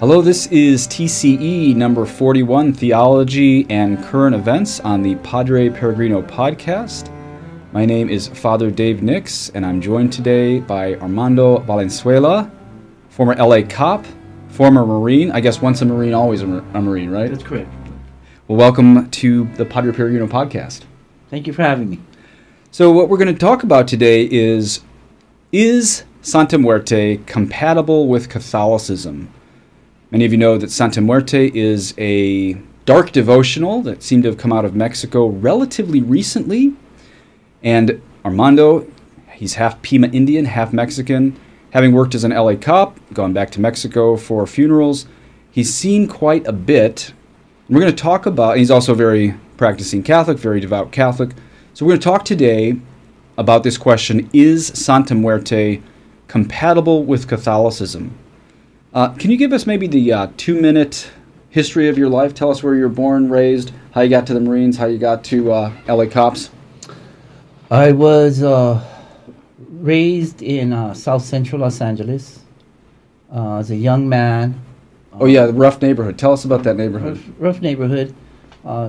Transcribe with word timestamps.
Hello, 0.00 0.22
this 0.22 0.46
is 0.46 0.88
TCE 0.88 1.76
number 1.76 2.06
41 2.06 2.72
Theology 2.72 3.66
and 3.68 4.02
Current 4.02 4.34
Events 4.34 4.80
on 4.80 5.02
the 5.02 5.16
Padre 5.16 5.68
Peregrino 5.68 6.26
podcast. 6.26 7.12
My 7.74 7.84
name 7.84 8.08
is 8.08 8.26
Father 8.26 8.70
Dave 8.70 9.02
Nix, 9.02 9.50
and 9.50 9.66
I'm 9.66 9.78
joined 9.78 10.10
today 10.10 10.60
by 10.60 10.94
Armando 10.94 11.58
Valenzuela, 11.58 12.50
former 13.10 13.34
LA 13.34 13.60
cop, 13.68 14.06
former 14.48 14.86
Marine. 14.86 15.32
I 15.32 15.40
guess 15.40 15.60
once 15.60 15.82
a 15.82 15.84
Marine, 15.84 16.14
always 16.14 16.40
a, 16.40 16.46
Marine, 16.46 17.10
right? 17.10 17.30
That's 17.30 17.42
correct. 17.42 17.68
Well, 18.48 18.56
welcome 18.56 19.10
to 19.10 19.44
the 19.56 19.66
Padre 19.66 19.92
Peregrino 19.92 20.26
podcast. 20.28 20.84
Thank 21.28 21.46
you 21.46 21.52
for 21.52 21.60
having 21.60 21.90
me. 21.90 22.00
So, 22.70 22.90
what 22.90 23.10
we're 23.10 23.18
going 23.18 23.34
to 23.34 23.38
talk 23.38 23.64
about 23.64 23.86
today 23.86 24.24
is 24.24 24.80
Is 25.52 26.04
Santa 26.22 26.56
Muerte 26.56 27.18
compatible 27.26 28.08
with 28.08 28.30
Catholicism? 28.30 29.28
Many 30.12 30.24
of 30.24 30.32
you 30.32 30.38
know 30.38 30.58
that 30.58 30.72
Santa 30.72 31.00
Muerte 31.00 31.52
is 31.54 31.94
a 31.96 32.54
dark 32.84 33.12
devotional 33.12 33.80
that 33.82 34.02
seemed 34.02 34.24
to 34.24 34.30
have 34.30 34.38
come 34.38 34.52
out 34.52 34.64
of 34.64 34.74
Mexico 34.74 35.26
relatively 35.26 36.00
recently. 36.00 36.74
And 37.62 38.02
Armando, 38.24 38.88
he's 39.30 39.54
half 39.54 39.80
Pima 39.82 40.08
Indian, 40.08 40.46
half 40.46 40.72
Mexican. 40.72 41.38
Having 41.70 41.92
worked 41.92 42.16
as 42.16 42.24
an 42.24 42.32
LA 42.32 42.56
cop, 42.56 42.98
gone 43.12 43.32
back 43.32 43.50
to 43.52 43.60
Mexico 43.60 44.16
for 44.16 44.48
funerals, 44.48 45.06
he's 45.52 45.72
seen 45.72 46.08
quite 46.08 46.44
a 46.44 46.52
bit. 46.52 47.12
We're 47.68 47.78
going 47.78 47.94
to 47.94 48.02
talk 48.02 48.26
about, 48.26 48.56
he's 48.56 48.72
also 48.72 48.94
very 48.94 49.36
practicing 49.56 50.02
Catholic, 50.02 50.38
very 50.38 50.58
devout 50.58 50.90
Catholic. 50.90 51.30
So 51.72 51.86
we're 51.86 51.90
going 51.92 52.00
to 52.00 52.04
talk 52.04 52.24
today 52.24 52.80
about 53.38 53.62
this 53.62 53.78
question 53.78 54.28
Is 54.32 54.66
Santa 54.66 55.14
Muerte 55.14 55.80
compatible 56.26 57.04
with 57.04 57.28
Catholicism? 57.28 58.18
Uh, 58.92 59.10
can 59.14 59.30
you 59.30 59.36
give 59.36 59.52
us 59.52 59.66
maybe 59.66 59.86
the 59.86 60.12
uh, 60.12 60.28
two 60.36 60.60
minute 60.60 61.10
history 61.48 61.88
of 61.88 61.96
your 61.96 62.08
life? 62.08 62.34
Tell 62.34 62.50
us 62.50 62.60
where 62.60 62.74
you 62.74 62.82
were 62.82 62.88
born, 62.88 63.30
raised, 63.30 63.72
how 63.92 64.00
you 64.00 64.10
got 64.10 64.26
to 64.26 64.34
the 64.34 64.40
Marines, 64.40 64.76
how 64.76 64.86
you 64.86 64.98
got 64.98 65.22
to 65.24 65.52
uh, 65.52 65.72
LA 65.86 66.06
Cops. 66.06 66.50
I 67.70 67.92
was 67.92 68.42
uh, 68.42 68.84
raised 69.58 70.42
in 70.42 70.72
uh, 70.72 70.92
South 70.94 71.22
Central 71.22 71.60
Los 71.60 71.80
Angeles 71.80 72.40
uh, 73.32 73.58
as 73.58 73.70
a 73.70 73.76
young 73.76 74.08
man. 74.08 74.60
Oh, 75.12 75.26
yeah, 75.26 75.46
the 75.46 75.52
rough 75.52 75.80
neighborhood. 75.80 76.18
Tell 76.18 76.32
us 76.32 76.44
about 76.44 76.64
that 76.64 76.76
neighborhood. 76.76 77.16
Rough, 77.16 77.34
rough 77.38 77.60
neighborhood. 77.60 78.12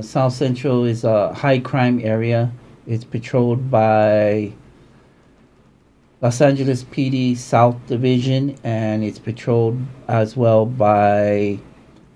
South 0.01 0.33
Central 0.33 0.83
is 0.83 1.03
a 1.03 1.31
high 1.33 1.59
crime 1.59 1.99
area. 2.03 2.51
It's 2.87 3.03
patrolled 3.03 3.69
by 3.69 4.51
Los 6.21 6.39
Angeles 6.39 6.83
PD 6.83 7.35
South 7.35 7.75
Division, 7.87 8.55
and 8.63 9.03
it's 9.03 9.17
patrolled 9.17 9.79
as 10.07 10.37
well 10.37 10.67
by 10.67 11.57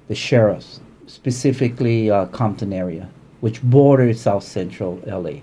the 0.07 0.13
sheriffs, 0.13 0.79
specifically 1.07 2.11
uh, 2.11 2.27
Compton 2.27 2.71
area, 2.71 3.09
which 3.41 3.63
borders 3.63 4.21
South 4.21 4.43
Central 4.43 5.01
LA. 5.07 5.39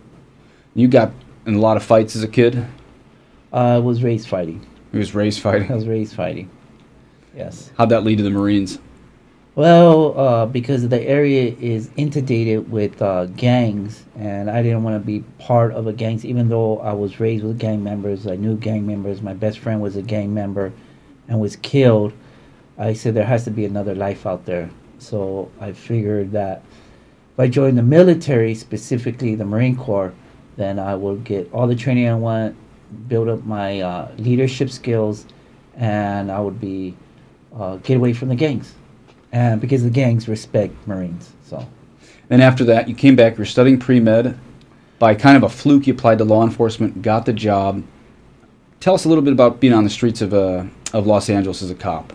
You 0.76 0.86
got 0.86 1.10
in 1.44 1.56
a 1.56 1.58
lot 1.58 1.76
of 1.76 1.82
fights 1.82 2.14
as 2.14 2.22
a 2.22 2.28
kid. 2.28 2.64
I 3.52 3.78
was 3.78 4.04
raised 4.04 4.28
fighting. 4.28 4.64
You 4.92 5.00
was 5.00 5.12
raised 5.12 5.40
fighting. 5.40 5.72
I 5.72 5.74
was 5.74 5.88
raised 5.88 6.14
fighting. 6.14 6.48
Yes. 7.36 7.72
How'd 7.76 7.88
that 7.88 8.04
lead 8.04 8.18
to 8.18 8.22
the 8.22 8.30
Marines? 8.30 8.78
Well, 9.54 10.18
uh, 10.18 10.46
because 10.46 10.88
the 10.88 11.02
area 11.02 11.54
is 11.60 11.90
inundated 11.96 12.72
with 12.72 13.02
uh, 13.02 13.26
gangs, 13.26 14.02
and 14.16 14.48
I 14.48 14.62
didn't 14.62 14.82
want 14.82 14.98
to 14.98 15.06
be 15.06 15.20
part 15.38 15.74
of 15.74 15.86
a 15.86 15.92
gang. 15.92 16.18
Even 16.24 16.48
though 16.48 16.78
I 16.78 16.94
was 16.94 17.20
raised 17.20 17.44
with 17.44 17.58
gang 17.58 17.84
members, 17.84 18.26
I 18.26 18.36
knew 18.36 18.56
gang 18.56 18.86
members. 18.86 19.20
My 19.20 19.34
best 19.34 19.58
friend 19.58 19.82
was 19.82 19.94
a 19.94 20.00
gang 20.00 20.32
member, 20.32 20.72
and 21.28 21.38
was 21.38 21.56
killed. 21.56 22.14
I 22.78 22.94
said 22.94 23.12
there 23.12 23.26
has 23.26 23.44
to 23.44 23.50
be 23.50 23.66
another 23.66 23.94
life 23.94 24.24
out 24.26 24.46
there. 24.46 24.70
So 24.98 25.50
I 25.60 25.72
figured 25.72 26.32
that 26.32 26.62
if 27.34 27.40
I 27.40 27.46
joined 27.46 27.76
the 27.76 27.82
military, 27.82 28.54
specifically 28.54 29.34
the 29.34 29.44
Marine 29.44 29.76
Corps, 29.76 30.14
then 30.56 30.78
I 30.78 30.94
would 30.94 31.24
get 31.24 31.52
all 31.52 31.66
the 31.66 31.76
training 31.76 32.08
I 32.08 32.14
want, 32.14 32.56
build 33.06 33.28
up 33.28 33.44
my 33.44 33.82
uh, 33.82 34.12
leadership 34.16 34.70
skills, 34.70 35.26
and 35.76 36.32
I 36.32 36.40
would 36.40 36.58
be 36.58 36.96
uh, 37.54 37.76
get 37.76 37.98
away 37.98 38.14
from 38.14 38.30
the 38.30 38.34
gangs 38.34 38.76
and 39.32 39.60
because 39.60 39.82
the 39.82 39.90
gangs 39.90 40.28
respect 40.28 40.74
Marines. 40.86 41.32
So. 41.44 41.66
Then 42.28 42.40
after 42.40 42.64
that, 42.64 42.88
you 42.88 42.94
came 42.94 43.16
back. 43.16 43.36
You're 43.36 43.46
studying 43.46 43.78
pre 43.78 44.00
med. 44.00 44.38
By 44.98 45.14
kind 45.14 45.36
of 45.36 45.42
a 45.42 45.48
fluke, 45.48 45.86
you 45.88 45.94
applied 45.94 46.18
to 46.18 46.24
law 46.24 46.44
enforcement, 46.44 47.02
got 47.02 47.26
the 47.26 47.32
job. 47.32 47.82
Tell 48.78 48.94
us 48.94 49.04
a 49.04 49.08
little 49.08 49.24
bit 49.24 49.32
about 49.32 49.58
being 49.58 49.72
on 49.72 49.84
the 49.84 49.90
streets 49.90 50.20
of 50.22 50.32
uh, 50.32 50.64
of 50.92 51.06
Los 51.06 51.28
Angeles 51.28 51.62
as 51.62 51.70
a 51.70 51.74
cop. 51.74 52.12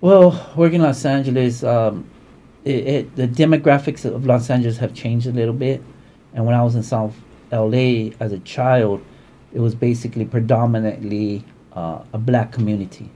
Well, 0.00 0.50
working 0.56 0.76
in 0.76 0.82
Los 0.82 1.04
Angeles, 1.04 1.62
um, 1.62 2.08
it, 2.64 2.86
it, 2.86 3.16
the 3.16 3.28
demographics 3.28 4.04
of 4.04 4.24
Los 4.24 4.48
Angeles 4.48 4.78
have 4.78 4.94
changed 4.94 5.26
a 5.26 5.32
little 5.32 5.54
bit. 5.54 5.82
And 6.32 6.46
when 6.46 6.54
I 6.54 6.62
was 6.62 6.74
in 6.74 6.82
South 6.82 7.14
LA 7.52 8.10
as 8.20 8.32
a 8.32 8.38
child, 8.40 9.04
it 9.52 9.60
was 9.60 9.74
basically 9.74 10.24
predominantly 10.24 11.44
uh, 11.72 12.02
a 12.12 12.18
black 12.18 12.52
community. 12.52 13.10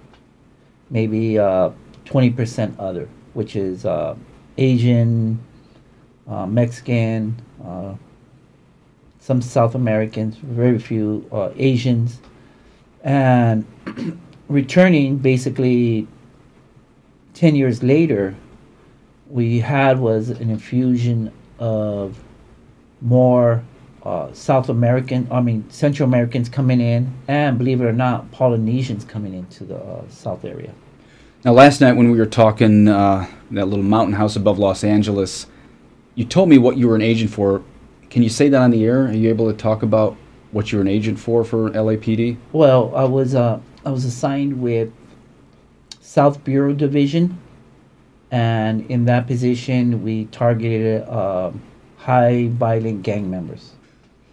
Maybe 0.91 1.38
uh, 1.38 1.70
20% 2.04 2.75
other, 2.78 3.09
which 3.34 3.56
is 3.56 3.84
uh, 3.84 4.15
Asian, 4.59 5.38
uh, 6.28 6.47
Mexican, 6.47 7.41
uh, 7.65 7.94
some 9.19 9.41
South 9.41 9.75
Americans, 9.75 10.37
very 10.37 10.78
few 10.78 11.26
uh, 11.32 11.50
Asians. 11.56 12.20
And 13.03 13.65
returning 14.48 15.19
basically 15.19 16.06
10 17.34 17.54
years 17.54 17.82
later, 17.82 18.34
we 19.28 19.60
had 19.60 19.98
was 19.98 20.28
an 20.28 20.50
infusion 20.50 21.32
of 21.59 22.19
more 23.00 23.62
uh, 24.04 24.31
South 24.32 24.69
American, 24.69 25.26
I 25.31 25.41
mean 25.41 25.69
Central 25.71 26.06
Americans 26.06 26.48
coming 26.48 26.81
in, 26.81 27.12
and 27.26 27.56
believe 27.56 27.81
it 27.81 27.84
or 27.84 27.92
not, 27.92 28.31
Polynesians 28.32 29.04
coming 29.04 29.32
into 29.32 29.65
the 29.65 29.76
uh, 29.76 30.03
South 30.10 30.44
area. 30.44 30.75
Now, 31.44 31.53
last 31.53 31.82
night 31.82 31.93
when 31.93 32.10
we 32.10 32.19
were 32.19 32.25
talking 32.25 32.88
uh, 32.88 33.27
that 33.50 33.66
little 33.66 33.84
mountain 33.84 34.15
house 34.15 34.34
above 34.34 34.59
Los 34.59 34.82
Angeles, 34.82 35.47
you 36.15 36.25
told 36.25 36.49
me 36.49 36.56
what 36.56 36.78
you 36.78 36.88
were 36.88 36.97
an 36.97 37.03
agent 37.03 37.31
for. 37.31 37.62
Can 38.09 38.22
you 38.22 38.31
say 38.31 38.49
that 38.49 38.62
on 38.62 38.71
the 38.71 38.82
air? 38.82 39.09
Are 39.09 39.12
you 39.12 39.28
able 39.28 39.53
to 39.53 39.56
talk 39.56 39.83
about 39.83 40.16
what 40.53 40.72
you 40.72 40.78
were 40.78 40.83
an 40.83 40.88
agent 40.88 41.19
for 41.19 41.44
for 41.44 41.69
LAPD? 41.69 42.38
Well, 42.53 42.97
I 42.97 43.04
was 43.04 43.34
uh, 43.34 43.60
I 43.84 43.91
was 43.91 44.06
assigned 44.06 44.62
with 44.62 44.91
South 46.00 46.43
Bureau 46.44 46.72
Division, 46.72 47.38
and 48.31 48.91
in 48.91 49.04
that 49.04 49.27
position, 49.27 50.03
we 50.03 50.25
targeted 50.27 51.03
uh, 51.03 51.50
high 51.99 52.49
violent 52.53 53.03
gang 53.03 53.31
members. 53.31 53.72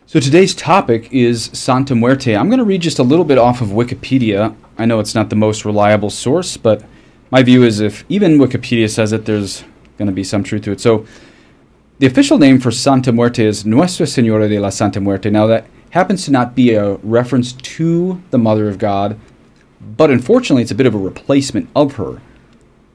So 0.06 0.22
today's 0.22 0.56
topic 0.56 1.12
is 1.12 1.50
Santa 1.52 1.94
Muerte. 1.94 2.38
I'm 2.38 2.48
going 2.48 2.60
to 2.60 2.66
read 2.66 2.82
just 2.82 3.00
a 3.00 3.04
little 3.04 3.26
bit 3.26 3.38
off 3.38 3.60
of 3.60 3.70
Wikipedia. 3.70 4.56
I 4.78 4.86
know 4.86 5.02
it's 5.02 5.16
not 5.16 5.30
the 5.30 5.36
most 5.36 5.66
reliable 5.66 6.10
source, 6.10 6.56
but 6.56 6.84
my 7.32 7.42
view 7.42 7.64
is 7.64 7.80
if 7.80 8.04
even 8.10 8.38
Wikipedia 8.38 8.90
says 8.90 9.14
it, 9.14 9.26
there's 9.26 9.64
going 9.98 10.08
to 10.08 10.14
be 10.14 10.24
some 10.24 10.44
truth 10.44 10.64
to 10.64 10.72
it. 10.72 10.82
So 10.82 11.06
the 12.00 12.08
official 12.08 12.38
name 12.38 12.60
for 12.60 12.72
Santa 12.72 13.12
Muerte 13.12 13.46
is 13.46 13.66
Nuestra 13.66 14.06
Senora 14.06 14.50
de 14.50 14.60
la 14.60 14.70
Santa 14.70 15.00
Muerte. 15.00 15.30
Now 15.30 15.48
that 15.48 15.66
happens 15.92 16.26
to 16.26 16.32
not 16.32 16.56
be 16.56 16.74
a 16.74 16.96
reference 16.98 17.54
to 17.54 18.22
the 18.32 18.38
Mother 18.38 18.68
of 18.68 18.78
God, 18.78 19.18
but 19.80 20.12
unfortunately 20.12 20.64
it's 20.64 20.72
a 20.72 20.76
bit 20.76 20.86
of 20.86 20.96
a 20.96 21.00
replacement 21.00 21.70
of 21.76 21.96
her. 21.96 22.22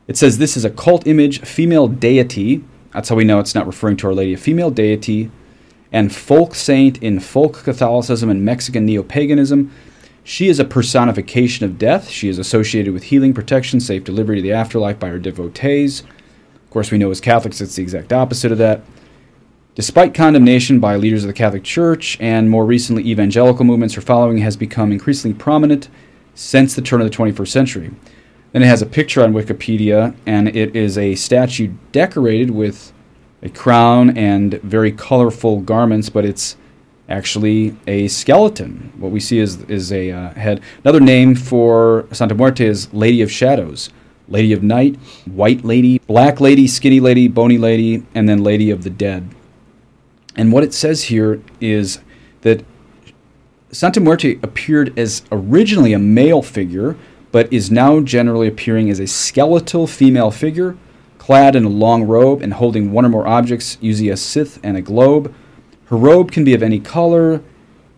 It 0.06 0.16
says 0.16 0.38
this 0.38 0.56
is 0.56 0.64
a 0.64 0.70
cult 0.70 1.06
image, 1.06 1.41
female 1.41 1.88
deity. 1.88 2.62
That's 2.92 3.08
how 3.08 3.16
we 3.16 3.25
know 3.25 3.41
it's 3.41 3.54
not 3.54 3.66
referring 3.66 3.96
to 3.98 4.06
Our 4.08 4.14
Lady, 4.14 4.34
a 4.34 4.38
female 4.38 4.70
deity, 4.70 5.30
and 5.92 6.14
folk 6.14 6.54
saint 6.54 7.02
in 7.02 7.20
folk 7.20 7.62
Catholicism 7.64 8.28
and 8.28 8.44
Mexican 8.44 8.86
neo 8.86 9.02
paganism. 9.02 9.72
She 10.28 10.48
is 10.48 10.59
a 10.59 10.64
personification 10.64 11.64
of 11.64 11.78
death. 11.78 12.09
She 12.09 12.28
is 12.28 12.37
associated 12.37 12.92
with 12.92 13.04
healing, 13.04 13.32
protection, 13.32 13.78
safe 13.78 14.03
delivery 14.03 14.34
to 14.34 14.42
the 14.42 14.50
afterlife 14.50 14.98
by 14.98 15.09
her 15.09 15.20
devotees. 15.20 16.00
Of 16.00 16.70
course, 16.70 16.90
we 16.90 16.99
know 16.99 17.12
as 17.12 17.20
Catholics 17.20 17.61
it's 17.61 17.76
the 17.76 17.82
exact 17.84 18.12
opposite 18.12 18.50
of 18.50 18.58
that. 18.58 18.82
Despite 19.76 20.14
condemnation 20.14 20.81
by 20.81 20.96
leaders 20.96 21.23
of 21.23 21.28
the 21.28 21.32
Catholic 21.32 21.62
Church 21.62 22.19
and 22.19 22.50
more 22.50 22.67
recently 22.67 23.06
evangelical 23.06 23.64
movements, 23.64 23.94
her 23.94 24.00
following 24.00 24.38
has 24.38 24.56
become 24.56 24.90
increasingly 24.90 25.38
prominent 25.38 25.88
since 26.34 26.75
the 26.75 26.82
turn 26.82 27.00
of 27.00 27.08
the 27.08 27.17
21st 27.17 27.49
century. 27.49 27.93
Then 28.50 28.64
it 28.64 28.67
has 28.67 28.82
a 28.82 28.87
picture 28.87 29.23
on 29.23 29.32
Wikipedia, 29.32 30.17
and 30.26 30.49
it 30.49 30.75
is 30.75 30.99
a 30.99 31.14
statue 31.14 31.73
decorated 31.93 32.50
with 32.50 32.93
a 33.44 33.49
crown 33.49 34.19
and 34.19 34.55
very 34.62 34.90
colorful 34.90 35.61
garments, 35.61 36.08
but 36.08 36.25
it's 36.25 36.56
actually 37.08 37.76
a 37.87 38.08
skeleton. 38.08 38.93
What 38.99 39.12
we 39.12 39.20
see 39.20 39.38
is, 39.38 39.62
is 39.62 39.93
a 39.93 40.11
uh, 40.11 40.31
head. 40.31 40.61
Another 40.82 41.00
name 41.00 41.35
for 41.35 42.06
Santa 42.12 42.35
Muerte 42.35 42.67
is 42.67 42.93
Lady 42.93 43.23
of 43.23 43.31
Shadows, 43.31 43.91
Lady 44.29 44.53
of 44.53 44.62
Night, 44.62 44.97
White 45.26 45.64
Lady, 45.64 45.99
Black 46.00 46.41
Lady, 46.41 46.67
Skinny 46.67 47.00
Lady, 47.00 47.29
Bony 47.29 47.58
Lady, 47.58 48.05
and 48.14 48.29
then 48.29 48.43
Lady 48.43 48.70
of 48.70 48.82
the 48.82 48.91
Dead. 48.91 49.29
And 50.35 50.53
what 50.53 50.64
it 50.64 50.75
says 50.75 51.05
here 51.05 51.41
is 51.61 52.00
that 52.43 52.64
Santa 53.70 54.00
Muerte 54.00 54.38
appeared 54.43 54.97
as 54.99 55.23
originally 55.32 55.93
a 55.93 55.99
male 55.99 56.43
figure, 56.43 56.97
but 57.32 57.52
is 57.52 57.70
now 57.70 58.00
generally 58.00 58.49
appearing 58.49 58.91
as 58.91 59.00
a 59.00 59.06
skeletal 59.06 59.87
female 59.87 60.31
figure, 60.31 60.76
clad 61.19 61.56
in 61.56 61.64
a 61.64 61.69
long 61.69 62.05
robe 62.05 62.43
and 62.43 62.55
holding 62.55 62.93
one 62.93 63.05
or 63.05 63.09
more 63.09 63.26
objects, 63.26 63.79
usually 63.81 64.09
a 64.09 64.17
scythe 64.17 64.59
and 64.62 64.76
a 64.76 64.82
globe. 64.82 65.35
Her 65.87 65.97
robe 65.97 66.33
can 66.33 66.44
be 66.44 66.55
of 66.55 66.62
any 66.62 66.81
color, 66.81 67.43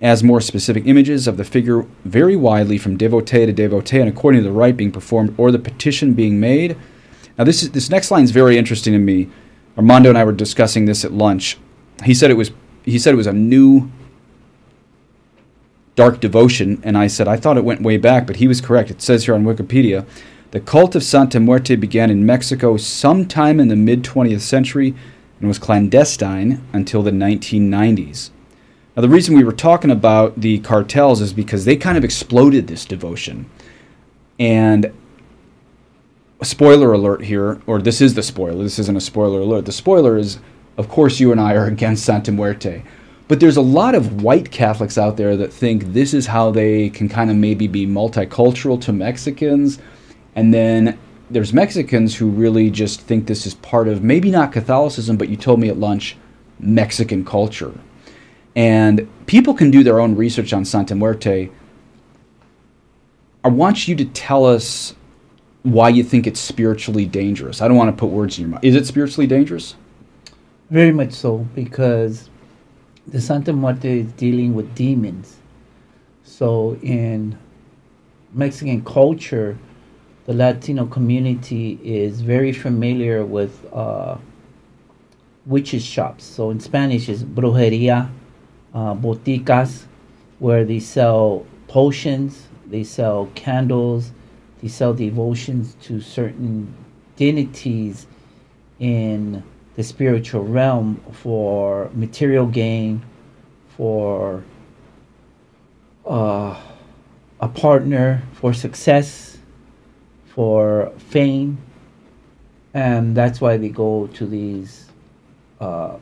as 0.00 0.22
more 0.22 0.40
specific 0.40 0.86
images 0.86 1.26
of 1.26 1.36
the 1.36 1.44
figure 1.44 1.84
vary 2.04 2.36
widely 2.36 2.78
from 2.78 2.96
devotee 2.96 3.46
to 3.46 3.52
devotee 3.52 3.98
and 3.98 4.08
according 4.08 4.42
to 4.42 4.48
the 4.48 4.52
rite 4.52 4.76
being 4.76 4.92
performed 4.92 5.34
or 5.36 5.50
the 5.50 5.58
petition 5.58 6.14
being 6.14 6.38
made. 6.38 6.76
Now, 7.36 7.44
this, 7.44 7.62
is, 7.62 7.70
this 7.70 7.90
next 7.90 8.10
line 8.10 8.24
is 8.24 8.30
very 8.30 8.56
interesting 8.56 8.92
to 8.92 8.98
me. 8.98 9.28
Armando 9.76 10.08
and 10.08 10.18
I 10.18 10.24
were 10.24 10.32
discussing 10.32 10.84
this 10.84 11.04
at 11.04 11.12
lunch. 11.12 11.58
He 12.04 12.14
said 12.14 12.30
it 12.30 12.34
was, 12.34 12.52
he 12.84 12.98
said 12.98 13.14
it 13.14 13.16
was 13.16 13.26
a 13.26 13.32
new 13.32 13.90
dark 15.96 16.20
devotion, 16.20 16.80
and 16.84 16.96
I 16.96 17.08
said 17.08 17.26
I 17.26 17.36
thought 17.36 17.56
it 17.56 17.64
went 17.64 17.82
way 17.82 17.96
back, 17.96 18.26
but 18.26 18.36
he 18.36 18.46
was 18.46 18.60
correct. 18.60 18.90
It 18.90 19.02
says 19.02 19.24
here 19.24 19.34
on 19.34 19.44
Wikipedia 19.44 20.06
the 20.50 20.60
cult 20.60 20.94
of 20.94 21.02
Santa 21.02 21.38
Muerte 21.38 21.76
began 21.76 22.10
in 22.10 22.24
Mexico 22.24 22.76
sometime 22.76 23.60
in 23.60 23.68
the 23.68 23.76
mid 23.76 24.02
20th 24.02 24.40
century 24.40 24.94
and 25.38 25.48
was 25.48 25.58
clandestine 25.58 26.62
until 26.72 27.02
the 27.02 27.10
1990s. 27.10 28.30
Now, 28.96 29.02
the 29.02 29.08
reason 29.08 29.36
we 29.36 29.44
were 29.44 29.52
talking 29.52 29.90
about 29.90 30.40
the 30.40 30.58
cartels 30.58 31.20
is 31.20 31.32
because 31.32 31.64
they 31.64 31.76
kind 31.76 31.96
of 31.96 32.04
exploded 32.04 32.66
this 32.66 32.84
devotion. 32.84 33.48
And 34.38 34.92
spoiler 36.42 36.92
alert 36.92 37.24
here, 37.24 37.60
or 37.66 37.80
this 37.80 38.00
is 38.00 38.14
the 38.14 38.22
spoiler, 38.22 38.62
this 38.62 38.78
isn't 38.78 38.96
a 38.96 39.00
spoiler 39.00 39.40
alert. 39.40 39.66
The 39.66 39.72
spoiler 39.72 40.18
is, 40.18 40.38
of 40.76 40.88
course, 40.88 41.20
you 41.20 41.30
and 41.32 41.40
I 41.40 41.54
are 41.54 41.66
against 41.74 42.04
Santa 42.04 42.32
Muerte. 42.32 42.82
But 43.28 43.40
there's 43.40 43.58
a 43.58 43.62
lot 43.62 43.94
of 43.94 44.22
white 44.22 44.50
Catholics 44.50 44.96
out 44.96 45.16
there 45.16 45.36
that 45.36 45.52
think 45.52 45.92
this 45.92 46.14
is 46.14 46.26
how 46.26 46.50
they 46.50 46.88
can 46.88 47.08
kind 47.08 47.30
of 47.30 47.36
maybe 47.36 47.66
be 47.66 47.86
multicultural 47.86 48.80
to 48.80 48.92
Mexicans. 48.92 49.78
And 50.34 50.52
then 50.52 50.98
there's 51.30 51.52
Mexicans 51.52 52.16
who 52.16 52.28
really 52.28 52.70
just 52.70 53.00
think 53.00 53.26
this 53.26 53.46
is 53.46 53.54
part 53.54 53.88
of 53.88 54.02
maybe 54.02 54.30
not 54.30 54.52
Catholicism, 54.52 55.16
but 55.16 55.28
you 55.28 55.36
told 55.36 55.60
me 55.60 55.68
at 55.68 55.78
lunch, 55.78 56.16
Mexican 56.58 57.24
culture. 57.24 57.72
And 58.56 59.08
people 59.26 59.54
can 59.54 59.70
do 59.70 59.84
their 59.84 60.00
own 60.00 60.16
research 60.16 60.52
on 60.52 60.64
Santa 60.64 60.94
Muerte. 60.94 61.50
I 63.44 63.48
want 63.48 63.86
you 63.86 63.94
to 63.96 64.04
tell 64.04 64.44
us 64.44 64.94
why 65.62 65.90
you 65.90 66.02
think 66.02 66.26
it's 66.26 66.40
spiritually 66.40 67.04
dangerous. 67.04 67.60
I 67.60 67.68
don't 67.68 67.76
want 67.76 67.94
to 67.94 67.98
put 67.98 68.10
words 68.10 68.38
in 68.38 68.42
your 68.42 68.50
mouth. 68.50 68.64
Is 68.64 68.74
it 68.74 68.86
spiritually 68.86 69.26
dangerous? 69.26 69.76
Very 70.70 70.92
much 70.92 71.12
so, 71.12 71.46
because 71.54 72.30
the 73.06 73.20
Santa 73.20 73.52
Muerte 73.52 74.00
is 74.00 74.12
dealing 74.12 74.54
with 74.54 74.74
demons. 74.74 75.36
So 76.24 76.76
in 76.82 77.38
Mexican 78.32 78.84
culture, 78.84 79.58
the 80.28 80.34
Latino 80.34 80.84
community 80.84 81.80
is 81.82 82.20
very 82.20 82.52
familiar 82.52 83.24
with 83.24 83.66
uh, 83.72 84.18
witches 85.46 85.82
shops. 85.82 86.22
So 86.22 86.50
in 86.50 86.60
Spanish 86.60 87.08
is 87.08 87.24
brujeria, 87.24 88.10
uh, 88.74 88.94
boticas, 88.94 89.86
where 90.38 90.66
they 90.66 90.80
sell 90.80 91.46
potions, 91.66 92.48
they 92.66 92.84
sell 92.84 93.30
candles, 93.34 94.12
they 94.60 94.68
sell 94.68 94.92
devotions 94.92 95.74
to 95.84 95.98
certain 95.98 96.74
deities 97.16 98.06
in 98.78 99.42
the 99.76 99.82
spiritual 99.82 100.44
realm 100.44 101.00
for 101.10 101.90
material 101.94 102.46
gain, 102.46 103.02
for 103.78 104.44
uh, 106.04 106.54
a 107.40 107.48
partner, 107.48 108.22
for 108.34 108.52
success, 108.52 109.37
for 110.38 110.92
fame, 110.98 111.58
and 112.72 113.16
that's 113.16 113.40
why 113.40 113.56
they 113.56 113.68
go 113.68 114.06
to 114.14 114.24
these 114.24 114.86
uh, 115.58 115.96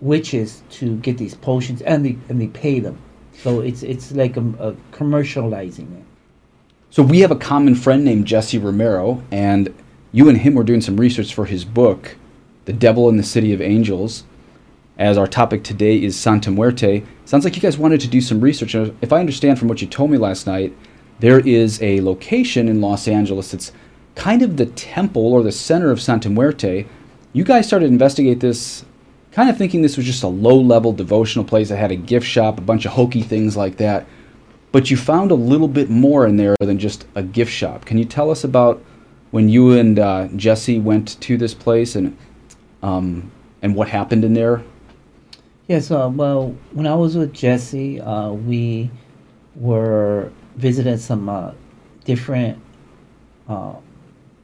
witches 0.00 0.62
to 0.70 0.94
get 0.98 1.18
these 1.18 1.34
potions, 1.34 1.82
and 1.82 2.06
they 2.06 2.16
and 2.28 2.40
they 2.40 2.46
pay 2.46 2.78
them. 2.78 2.96
So 3.32 3.62
it's 3.62 3.82
it's 3.82 4.12
like 4.12 4.36
a, 4.36 4.40
a 4.60 4.72
commercializing 4.92 5.98
it. 5.98 6.04
So 6.90 7.02
we 7.02 7.18
have 7.22 7.32
a 7.32 7.36
common 7.36 7.74
friend 7.74 8.04
named 8.04 8.28
Jesse 8.28 8.56
Romero, 8.56 9.24
and 9.32 9.74
you 10.12 10.28
and 10.28 10.38
him 10.38 10.54
were 10.54 10.62
doing 10.62 10.80
some 10.80 10.96
research 10.96 11.34
for 11.34 11.46
his 11.46 11.64
book, 11.64 12.16
The 12.66 12.72
Devil 12.72 13.08
in 13.08 13.16
the 13.16 13.24
City 13.24 13.52
of 13.52 13.60
Angels. 13.60 14.22
As 14.96 15.18
our 15.18 15.26
topic 15.26 15.64
today 15.64 16.00
is 16.00 16.16
Santa 16.16 16.52
Muerte, 16.52 17.02
sounds 17.24 17.42
like 17.42 17.56
you 17.56 17.62
guys 17.62 17.76
wanted 17.76 18.00
to 18.02 18.06
do 18.06 18.20
some 18.20 18.40
research. 18.40 18.76
If 18.76 19.12
I 19.12 19.18
understand 19.18 19.58
from 19.58 19.66
what 19.66 19.82
you 19.82 19.88
told 19.88 20.12
me 20.12 20.18
last 20.18 20.46
night, 20.46 20.72
there 21.18 21.40
is 21.40 21.80
a 21.82 22.00
location 22.00 22.68
in 22.68 22.80
Los 22.80 23.08
Angeles 23.08 23.50
that's 23.50 23.72
kind 24.14 24.42
of 24.42 24.56
the 24.56 24.66
temple 24.66 25.32
or 25.32 25.42
the 25.42 25.52
center 25.52 25.90
of 25.90 26.00
Santa 26.00 26.28
Muerte. 26.28 26.86
You 27.32 27.44
guys 27.44 27.66
started 27.66 27.86
to 27.86 27.92
investigate 27.92 28.40
this 28.40 28.84
kind 29.32 29.50
of 29.50 29.58
thinking 29.58 29.82
this 29.82 29.96
was 29.96 30.06
just 30.06 30.22
a 30.22 30.28
low 30.28 30.58
level 30.58 30.92
devotional 30.92 31.44
place 31.44 31.68
that 31.68 31.76
had 31.76 31.92
a 31.92 31.96
gift 31.96 32.26
shop, 32.26 32.58
a 32.58 32.62
bunch 32.62 32.86
of 32.86 32.92
hokey 32.92 33.22
things 33.22 33.56
like 33.56 33.76
that. 33.76 34.06
But 34.72 34.90
you 34.90 34.96
found 34.96 35.30
a 35.30 35.34
little 35.34 35.68
bit 35.68 35.90
more 35.90 36.26
in 36.26 36.36
there 36.36 36.56
than 36.60 36.78
just 36.78 37.06
a 37.14 37.22
gift 37.22 37.52
shop. 37.52 37.84
Can 37.84 37.98
you 37.98 38.04
tell 38.04 38.30
us 38.30 38.44
about 38.44 38.82
when 39.30 39.48
you 39.48 39.72
and 39.72 39.98
uh, 39.98 40.28
Jesse 40.36 40.78
went 40.78 41.20
to 41.20 41.36
this 41.36 41.54
place 41.54 41.96
and 41.96 42.16
um, 42.82 43.30
and 43.62 43.74
what 43.74 43.88
happened 43.88 44.24
in 44.24 44.34
there? 44.34 44.62
Yes, 45.66 45.90
uh, 45.90 46.10
well, 46.12 46.54
when 46.72 46.86
I 46.86 46.94
was 46.94 47.16
with 47.16 47.32
Jesse, 47.32 48.00
uh, 48.00 48.30
we 48.30 48.90
were 49.56 50.30
visiting 50.56 50.98
some 50.98 51.28
uh, 51.28 51.52
different 52.04 52.60
uh, 53.48 53.74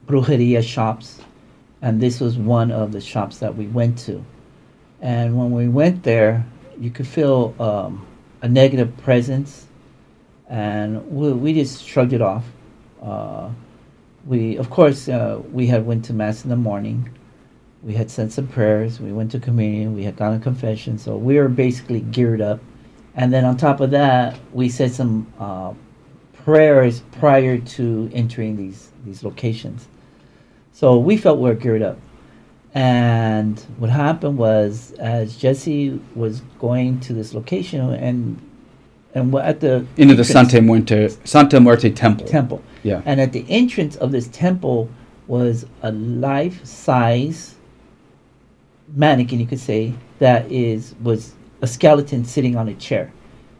brujeria 0.06 0.62
shops, 0.62 1.20
and 1.80 2.00
this 2.00 2.20
was 2.20 2.36
one 2.36 2.70
of 2.70 2.92
the 2.92 3.00
shops 3.00 3.38
that 3.38 3.56
we 3.56 3.66
went 3.66 3.98
to. 3.98 4.24
And 5.00 5.36
when 5.36 5.50
we 5.50 5.68
went 5.68 6.02
there, 6.04 6.46
you 6.78 6.90
could 6.90 7.08
feel 7.08 7.54
um, 7.58 8.06
a 8.42 8.48
negative 8.48 8.96
presence, 8.98 9.66
and 10.48 11.04
we, 11.10 11.32
we 11.32 11.54
just 11.54 11.84
shrugged 11.84 12.12
it 12.12 12.22
off. 12.22 12.44
Uh, 13.02 13.50
we, 14.26 14.56
of 14.56 14.70
course, 14.70 15.08
uh, 15.08 15.40
we 15.50 15.66
had 15.66 15.84
went 15.84 16.04
to 16.04 16.12
mass 16.12 16.44
in 16.44 16.50
the 16.50 16.56
morning. 16.56 17.10
We 17.82 17.94
had 17.94 18.10
said 18.10 18.32
some 18.32 18.46
prayers. 18.46 19.00
We 19.00 19.12
went 19.12 19.32
to 19.32 19.40
communion. 19.40 19.94
We 19.94 20.04
had 20.04 20.14
gone 20.16 20.38
to 20.38 20.42
confession. 20.42 20.98
So 20.98 21.16
we 21.16 21.36
were 21.36 21.48
basically 21.48 22.00
geared 22.00 22.40
up. 22.40 22.60
And 23.16 23.32
then 23.32 23.44
on 23.44 23.56
top 23.56 23.80
of 23.80 23.90
that, 23.90 24.38
we 24.52 24.68
said 24.68 24.92
some 24.92 25.32
uh, 25.40 25.74
prayers 26.44 27.02
prior 27.12 27.58
to 27.58 28.10
entering 28.12 28.56
these 28.56 28.90
these 29.04 29.24
locations. 29.24 29.88
So 30.72 30.98
we 30.98 31.16
felt 31.16 31.38
we 31.38 31.48
were 31.48 31.54
geared 31.54 31.82
up. 31.82 31.98
And 32.74 33.60
what 33.76 33.90
happened 33.90 34.38
was, 34.38 34.92
as 34.92 35.36
Jesse 35.36 36.00
was 36.14 36.40
going 36.58 37.00
to 37.00 37.12
this 37.12 37.34
location, 37.34 37.80
and 37.92 38.40
and 39.14 39.34
at 39.34 39.60
the 39.60 39.86
into 39.96 40.14
the 40.14 40.24
Santa 40.24 40.60
Muerte 40.62 41.08
Santa 41.24 41.60
Muerte 41.60 41.90
temple. 41.90 42.26
Temple. 42.26 42.62
Yeah. 42.82 43.02
And 43.04 43.20
at 43.20 43.32
the 43.32 43.44
entrance 43.48 43.96
of 43.96 44.10
this 44.10 44.28
temple 44.28 44.88
was 45.26 45.66
a 45.82 45.92
life-size 45.92 47.54
mannequin, 48.94 49.38
you 49.38 49.46
could 49.46 49.60
say, 49.60 49.92
that 50.18 50.50
is 50.50 50.94
was 51.02 51.34
a 51.60 51.66
skeleton 51.66 52.24
sitting 52.24 52.56
on 52.56 52.68
a 52.68 52.74
chair, 52.74 53.12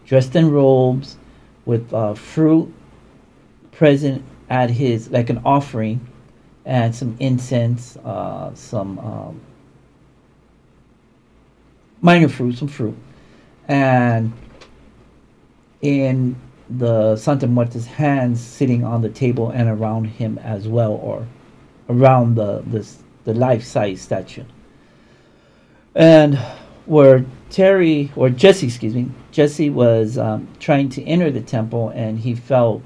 dressed 0.06 0.34
in 0.34 0.50
robes, 0.50 1.18
with 1.66 1.92
uh, 1.92 2.14
fruit 2.14 2.72
present 3.72 4.22
at 4.48 4.70
his 4.70 5.10
like 5.10 5.30
an 5.30 5.40
offering 5.44 6.06
and 6.64 6.94
some 6.94 7.16
incense, 7.18 7.96
uh, 7.98 8.54
some 8.54 8.98
um, 9.00 9.40
minor 12.00 12.28
fruit, 12.28 12.56
some 12.56 12.68
fruit, 12.68 12.96
and 13.66 14.32
in 15.80 16.36
the 16.78 17.16
Santa 17.16 17.46
Muerte's 17.46 17.86
hands 17.86 18.40
sitting 18.40 18.84
on 18.84 19.02
the 19.02 19.08
table 19.08 19.50
and 19.50 19.68
around 19.68 20.04
him 20.04 20.38
as 20.38 20.68
well, 20.68 20.92
or 20.92 21.26
around 21.88 22.36
the 22.36 22.62
this, 22.66 23.02
the 23.24 23.34
life 23.34 23.64
size 23.64 24.00
statue. 24.00 24.44
And 25.94 26.38
where 26.86 27.24
Terry 27.50 28.10
or 28.16 28.30
Jesse, 28.30 28.66
excuse 28.66 28.94
me, 28.94 29.10
Jesse 29.30 29.70
was 29.70 30.18
um, 30.18 30.48
trying 30.58 30.88
to 30.90 31.02
enter 31.04 31.30
the 31.30 31.40
temple, 31.40 31.90
and 31.90 32.18
he 32.18 32.34
felt 32.34 32.82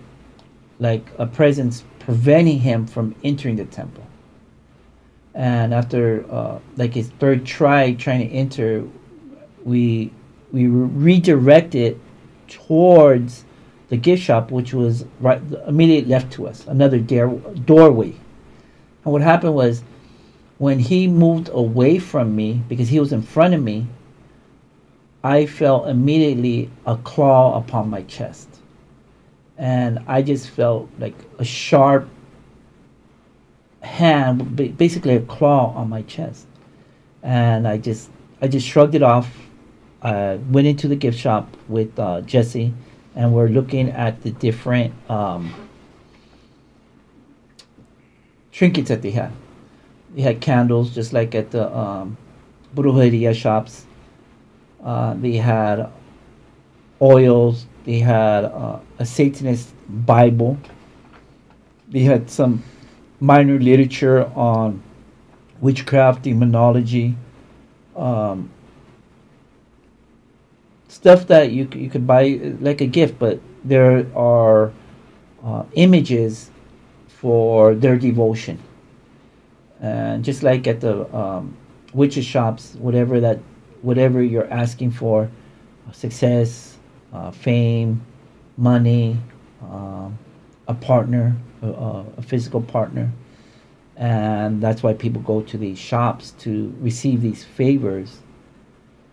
like 0.79 1.07
a 1.19 1.27
presence 1.27 1.85
preventing 1.99 2.61
him 2.61 2.87
from 2.87 3.15
entering 3.25 3.57
the 3.57 3.65
temple. 3.65 4.05
And 5.35 5.75
after 5.75 6.25
uh, 6.31 6.59
like 6.77 6.95
his 6.95 7.11
third 7.19 7.45
try 7.45 7.93
trying 7.95 8.29
to 8.29 8.35
enter, 8.35 8.85
we 9.65 10.13
we 10.53 10.67
redirected 10.67 12.01
towards 12.49 13.45
the 13.89 13.97
gift 13.97 14.23
shop, 14.23 14.51
which 14.51 14.73
was 14.73 15.05
right 15.21 15.41
immediately 15.67 16.11
left 16.11 16.33
to 16.33 16.47
us, 16.49 16.67
another 16.67 16.99
door, 16.99 17.29
doorway. 17.65 18.15
And 19.05 19.13
what 19.13 19.23
happened 19.23 19.55
was, 19.55 19.83
when 20.59 20.79
he 20.79 21.07
moved 21.07 21.51
away 21.53 21.99
from 21.99 22.35
me 22.35 22.63
because 22.69 22.89
he 22.89 22.99
was 22.99 23.13
in 23.13 23.23
front 23.23 23.55
of 23.55 23.63
me, 23.63 23.87
I 25.23 25.47
felt 25.47 25.89
immediately 25.89 26.71
a 26.87 26.97
claw 26.97 27.59
upon 27.59 27.91
my 27.91 28.03
chest, 28.03 28.49
and 29.59 30.01
I 30.07 30.23
just 30.23 30.51
felt 30.51 30.89
like 30.99 31.15
a 31.39 31.45
sharp 31.45 32.09
hand, 33.81 34.57
basically 34.77 35.15
a 35.15 35.21
claw 35.21 35.73
on 35.75 35.89
my 35.89 36.03
chest, 36.03 36.47
and 37.23 37.67
I 37.67 37.79
just 37.79 38.11
I 38.41 38.49
just 38.49 38.67
shrugged 38.67 38.95
it 38.95 39.03
off. 39.03 39.31
I 40.03 40.35
went 40.51 40.67
into 40.67 40.89
the 40.89 40.97
gift 40.97 41.19
shop 41.19 41.57
with 41.69 41.99
uh, 41.99 42.21
Jesse, 42.23 42.75
and 43.15 43.33
we're 43.33 43.49
looking 43.49 43.89
at 43.91 44.23
the 44.23 44.31
different 44.31 44.93
um, 45.11 45.55
trinkets 48.53 48.89
that 48.89 49.03
they 49.03 49.11
had. 49.11 49.33
They 50.15 50.23
had 50.23 50.41
candles, 50.41 50.95
just 50.95 51.13
like 51.13 51.35
at 51.35 51.51
the 51.51 51.75
um, 51.75 52.17
brujeria 52.75 53.35
shops. 53.35 53.87
Uh, 54.83 55.15
they 55.15 55.37
had 55.37 55.91
oils. 57.01 57.67
They 57.87 58.01
had 58.01 58.45
uh, 58.47 58.81
a 58.99 59.07
Satanist 59.07 59.73
Bible. 59.89 60.59
They 61.89 62.01
had 62.01 62.29
some 62.29 62.65
minor 63.21 63.61
literature 63.61 64.27
on 64.35 64.83
witchcraft, 65.61 66.23
demonology, 66.23 67.17
um, 67.95 68.51
stuff 70.89 71.29
that 71.29 71.53
you 71.53 71.69
you 71.75 71.89
could 71.89 72.09
buy 72.09 72.41
uh, 72.43 72.57
like 72.61 72.81
a 72.81 72.87
gift, 72.87 73.21
but 73.21 73.41
there 73.65 74.05
are 74.17 74.73
uh, 75.45 75.63
images 75.75 76.51
for 77.07 77.77
their 77.77 77.97
devotion, 77.97 78.59
and 79.81 80.25
just 80.25 80.43
like 80.43 80.67
at 80.67 80.81
the 80.81 81.07
um, 81.17 81.57
witches 81.95 82.25
shops, 82.25 82.75
whatever 82.81 83.21
that 83.21 83.39
whatever 83.83 84.21
you're 84.21 84.51
asking 84.53 84.91
for, 84.91 85.31
success, 85.93 86.76
uh, 87.13 87.31
fame, 87.31 88.05
money, 88.57 89.19
um, 89.63 90.19
a 90.69 90.75
partner, 90.75 91.37
a, 91.63 92.05
a 92.19 92.23
physical 92.23 92.61
partner, 92.61 93.11
and 93.97 94.61
that's 94.61 94.83
why 94.83 94.93
people 94.93 95.23
go 95.23 95.41
to 95.43 95.57
these 95.57 95.79
shops 95.79 96.33
to 96.39 96.75
receive 96.81 97.23
these 97.23 97.45
favors, 97.45 98.21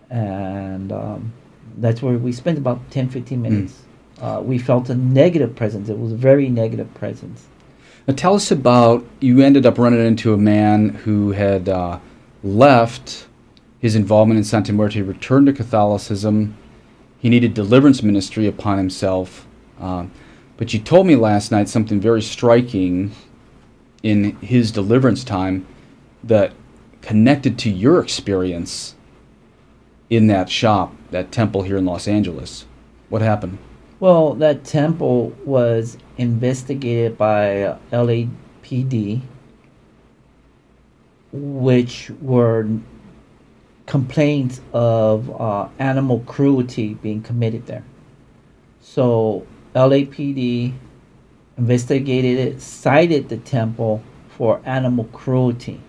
and 0.10 0.92
um, 0.92 1.34
that's 1.78 2.02
where 2.02 2.18
we 2.18 2.32
spent 2.32 2.58
about 2.58 2.80
10, 2.92 3.10
15 3.10 3.42
minutes. 3.42 3.82
Uh, 4.22 4.42
we 4.44 4.58
felt 4.58 4.90
a 4.90 4.96
negative 4.96 5.56
presence. 5.56 5.90
It 5.90 5.98
was 5.98 6.12
a 6.12 6.16
very 6.16 6.50
negative 6.50 6.94
presence. 6.94 7.48
Now 8.08 8.14
tell 8.14 8.36
us 8.36 8.52
about 8.52 9.06
you 9.22 9.40
ended 9.42 9.66
up 9.66 9.78
running 9.78 10.06
into 10.06 10.34
a 10.34 10.38
man 10.38 10.90
who 10.90 11.32
had 11.32 11.70
uh, 11.70 12.00
left 12.44 13.28
his 13.80 13.96
involvement 13.96 14.38
in 14.38 14.44
Santa 14.44 14.72
Muerte, 14.72 15.02
returned 15.02 15.48
to 15.48 15.54
Catholicism. 15.54 16.56
He 17.24 17.30
needed 17.30 17.54
deliverance 17.54 18.04
ministry 18.04 18.48
upon 18.48 18.78
himself. 18.78 19.48
Uh, 19.80 20.08
but 20.58 20.74
you 20.74 20.80
told 20.82 21.08
me 21.08 21.16
last 21.16 21.54
night 21.54 21.70
something 21.70 22.02
very 22.02 22.22
striking 22.22 23.14
in 24.04 24.36
his 24.42 24.72
deliverance 24.72 25.24
time 25.24 25.66
that 26.22 26.52
connected 27.02 27.58
to 27.60 27.70
your 27.70 28.02
experience 28.02 28.96
in 30.10 30.28
that 30.28 30.50
shop, 30.50 30.94
that 31.12 31.32
temple 31.32 31.62
here 31.62 31.78
in 31.78 31.86
Los 31.86 32.10
Angeles. 32.10 32.66
What 33.08 33.22
happened? 33.22 33.58
Well, 34.02 34.34
that 34.34 34.66
temple 34.66 35.34
was 35.46 35.98
investigated 36.18 37.18
by 37.18 37.78
LAPD, 37.94 39.22
which 41.32 42.12
were 42.22 42.68
complaints 43.86 44.62
of 44.72 45.30
uh, 45.40 45.68
animal 45.80 46.20
cruelty 46.22 46.94
being 46.96 47.22
committed 47.22 47.66
there. 47.68 47.84
So 48.82 49.46
LAPD 49.76 50.74
investigated 51.58 52.40
it, 52.40 52.62
cited 52.62 53.30
the 53.30 53.38
temple 53.38 54.02
for 54.30 54.62
animal 54.66 55.06
cruelty. 55.06 55.82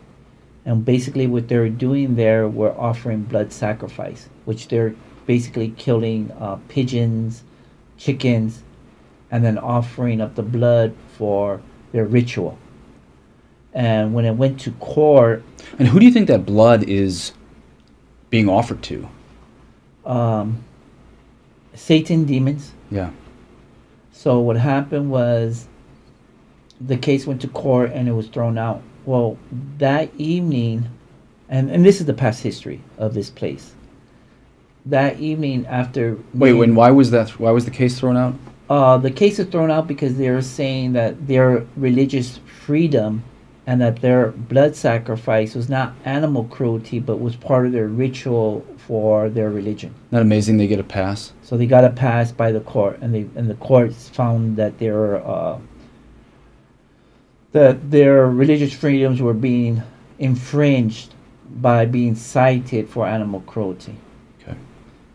And 0.67 0.85
basically, 0.85 1.27
what 1.27 1.49
they're 1.49 1.69
doing 1.69 2.17
there, 2.17 2.49
were 2.49 2.73
offering 2.79 3.25
blood 3.25 3.53
sacrifice, 3.53 4.29
which 4.47 4.69
they're 4.69 4.95
basically 5.27 5.75
killing 5.77 6.31
uh, 6.41 6.57
pigeons, 6.69 7.45
chickens, 7.99 8.63
and 9.31 9.45
then 9.45 9.59
offering 9.59 10.21
up 10.21 10.35
the 10.37 10.43
blood 10.43 10.95
for 11.19 11.61
their 11.93 12.07
ritual. 12.07 12.59
And 13.75 14.15
when 14.15 14.25
it 14.25 14.37
went 14.37 14.61
to 14.61 14.71
court, 14.73 15.43
And 15.79 15.89
who 15.89 15.99
do 15.99 16.07
you 16.07 16.13
think 16.13 16.29
that 16.29 16.47
blood 16.47 16.85
is 16.85 17.33
being 18.31 18.49
offered 18.49 18.83
to? 18.85 19.09
um, 20.07 20.63
Satan 21.75 22.25
demons. 22.25 22.73
Yeah. 22.91 23.11
So 24.13 24.39
what 24.39 24.57
happened 24.57 25.11
was 25.11 25.67
the 26.81 26.97
case 26.97 27.27
went 27.27 27.41
to 27.41 27.49
court 27.49 27.91
and 27.93 28.07
it 28.09 28.13
was 28.13 28.29
thrown 28.29 28.59
out. 28.59 28.83
Well, 29.07 29.39
that 29.79 30.11
evening, 30.19 30.89
and, 31.49 31.71
and 31.71 31.85
this 31.85 32.01
is 32.01 32.07
the 32.07 32.15
past 32.15 32.43
history 32.43 32.81
of 32.99 33.15
this 33.15 33.31
place. 33.31 33.73
That 34.87 35.19
evening 35.19 35.67
after 35.67 36.19
Wait, 36.35 36.53
when 36.53 36.75
why 36.75 36.91
was 36.91 37.11
that? 37.11 37.31
Why 37.41 37.51
was 37.51 37.65
the 37.65 37.71
case 37.71 37.99
thrown 37.99 38.17
out? 38.17 38.35
uh, 38.71 38.99
the 38.99 39.11
case 39.11 39.39
is 39.39 39.47
thrown 39.49 39.71
out 39.71 39.87
because 39.89 40.17
they're 40.17 40.43
saying 40.43 40.93
that 40.93 41.27
their 41.27 41.67
religious 41.77 42.39
freedom 42.65 43.23
and 43.67 43.81
that 43.81 44.01
their 44.01 44.29
blood 44.31 44.77
sacrifice 44.77 45.55
was 45.55 45.69
not 45.69 45.95
animal 46.05 46.45
cruelty 46.45 46.99
but 46.99 47.19
was 47.19 47.35
part 47.37 47.67
of 47.67 47.73
their 47.73 47.89
ritual 47.89 48.65
for 48.87 49.31
their 49.31 49.51
religion. 49.51 49.95
Not 50.11 50.23
amazing 50.23 50.59
they 50.59 50.67
get 50.67 50.79
a 50.79 50.85
pass. 50.85 51.33
So 51.43 51.57
they 51.57 51.67
got 51.67 51.85
a 51.85 51.91
pass 51.91 52.33
by 52.33 52.53
the 52.53 52.61
court, 52.61 52.99
and 53.01 53.15
they 53.15 53.27
and 53.37 53.49
the 53.49 53.55
courts 53.55 54.09
found 54.09 54.57
that 54.57 54.79
their 54.79 55.27
uh, 55.27 55.59
that 57.53 57.91
their 57.91 58.27
religious 58.27 58.75
freedoms 58.75 59.23
were 59.23 59.35
being 59.35 59.83
infringed 60.19 61.15
by 61.57 61.87
being 61.87 62.15
cited 62.15 62.89
for 62.89 63.07
animal 63.07 63.41
cruelty. 63.43 63.97
Okay. 64.43 64.57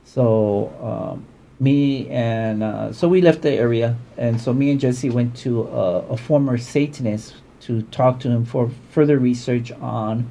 So 0.03 0.73
um, 0.81 1.25
me 1.59 2.07
and 2.09 2.63
uh, 2.63 2.93
so 2.93 3.07
we 3.07 3.21
left 3.21 3.41
the 3.43 3.51
area, 3.51 3.95
and 4.17 4.39
so 4.41 4.53
me 4.53 4.71
and 4.71 4.79
Jesse 4.79 5.09
went 5.09 5.35
to 5.37 5.63
a, 5.67 5.99
a 6.09 6.17
former 6.17 6.57
Satanist 6.57 7.35
to 7.69 7.83
talk 7.83 8.19
to 8.19 8.31
him 8.31 8.43
for 8.45 8.71
further 8.89 9.19
research 9.19 9.71
on 9.73 10.25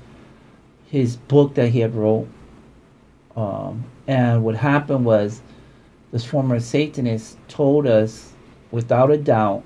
his 0.87 1.17
book 1.17 1.55
that 1.55 1.69
he 1.69 1.79
had 1.79 1.95
wrote. 1.95 2.27
Um, 3.37 3.85
and 4.09 4.43
what 4.43 4.57
happened 4.57 5.05
was, 5.05 5.41
this 6.11 6.25
former 6.25 6.59
Satanist 6.59 7.39
told 7.47 7.87
us, 7.87 8.33
without 8.73 9.13
a 9.13 9.17
doubt, 9.17 9.63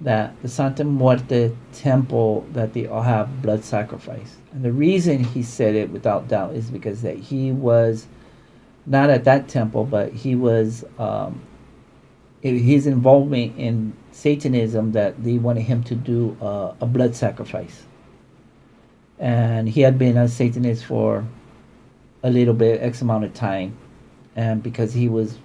that 0.00 0.34
the 0.42 0.48
Santa 0.48 0.82
Muerte 0.82 1.52
temple 1.72 2.44
that 2.52 2.72
they 2.72 2.88
all 2.88 3.02
have 3.02 3.42
blood 3.42 3.62
sacrifice. 3.62 4.34
And 4.52 4.64
the 4.64 4.72
reason 4.72 5.22
he 5.22 5.44
said 5.44 5.76
it 5.76 5.90
without 5.90 6.26
doubt 6.26 6.54
is 6.54 6.68
because 6.68 7.02
that 7.02 7.16
he 7.16 7.52
was 7.52 8.08
not 8.86 9.08
at 9.08 9.22
that 9.24 9.46
temple, 9.48 9.84
but 9.84 10.12
he 10.12 10.34
was 10.34 10.84
um, 10.98 11.42
his 12.42 12.86
involvement 12.86 13.58
in 13.58 13.92
Satanism 14.12 14.92
that 14.92 15.22
they 15.22 15.38
wanted 15.38 15.62
him 15.62 15.82
to 15.84 15.94
do 15.94 16.36
a 16.40 16.86
blood 16.86 17.14
sacrifice. 17.14 17.84
And 19.18 19.68
he 19.68 19.80
had 19.80 19.98
been 19.98 20.16
a 20.16 20.28
Satanist 20.28 20.84
for 20.84 21.24
a 22.22 22.30
little 22.30 22.54
bit, 22.54 22.80
X 22.80 23.02
amount 23.02 23.24
of 23.24 23.34
time, 23.34 23.76
and 24.36 24.62
because 24.62 24.92
he 24.92 25.08
was 25.08 25.38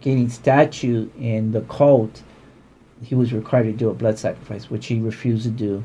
getting 0.00 0.28
statue 0.28 1.08
in 1.18 1.50
the 1.52 1.62
cult, 1.62 2.22
he 3.02 3.14
was 3.14 3.32
required 3.32 3.64
to 3.64 3.72
do 3.72 3.90
a 3.90 3.94
blood 3.94 4.18
sacrifice, 4.18 4.70
which 4.70 4.86
he 4.86 5.00
refused 5.00 5.44
to 5.44 5.50
do. 5.50 5.82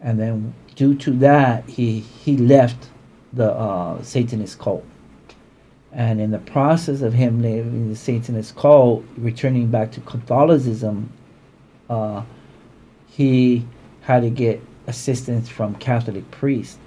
And 0.00 0.18
then, 0.18 0.54
due 0.74 0.94
to 0.96 1.10
that, 1.18 1.68
he 1.68 2.00
he 2.00 2.36
left 2.36 2.88
the 3.32 3.52
uh, 3.52 4.02
Satanist 4.02 4.58
cult. 4.58 4.84
And 5.92 6.20
in 6.20 6.30
the 6.30 6.38
process 6.38 7.02
of 7.02 7.12
him 7.12 7.42
leaving 7.42 7.90
the 7.90 7.96
Satanist 7.96 8.56
cult, 8.56 9.04
returning 9.16 9.70
back 9.70 9.92
to 9.92 10.00
Catholicism, 10.00 11.12
uh, 11.90 12.22
he 13.08 13.66
had 14.00 14.22
to 14.22 14.30
get 14.30 14.60
assistance 14.86 15.48
from 15.48 15.74
Catholic 15.76 16.30
priests. 16.30 16.78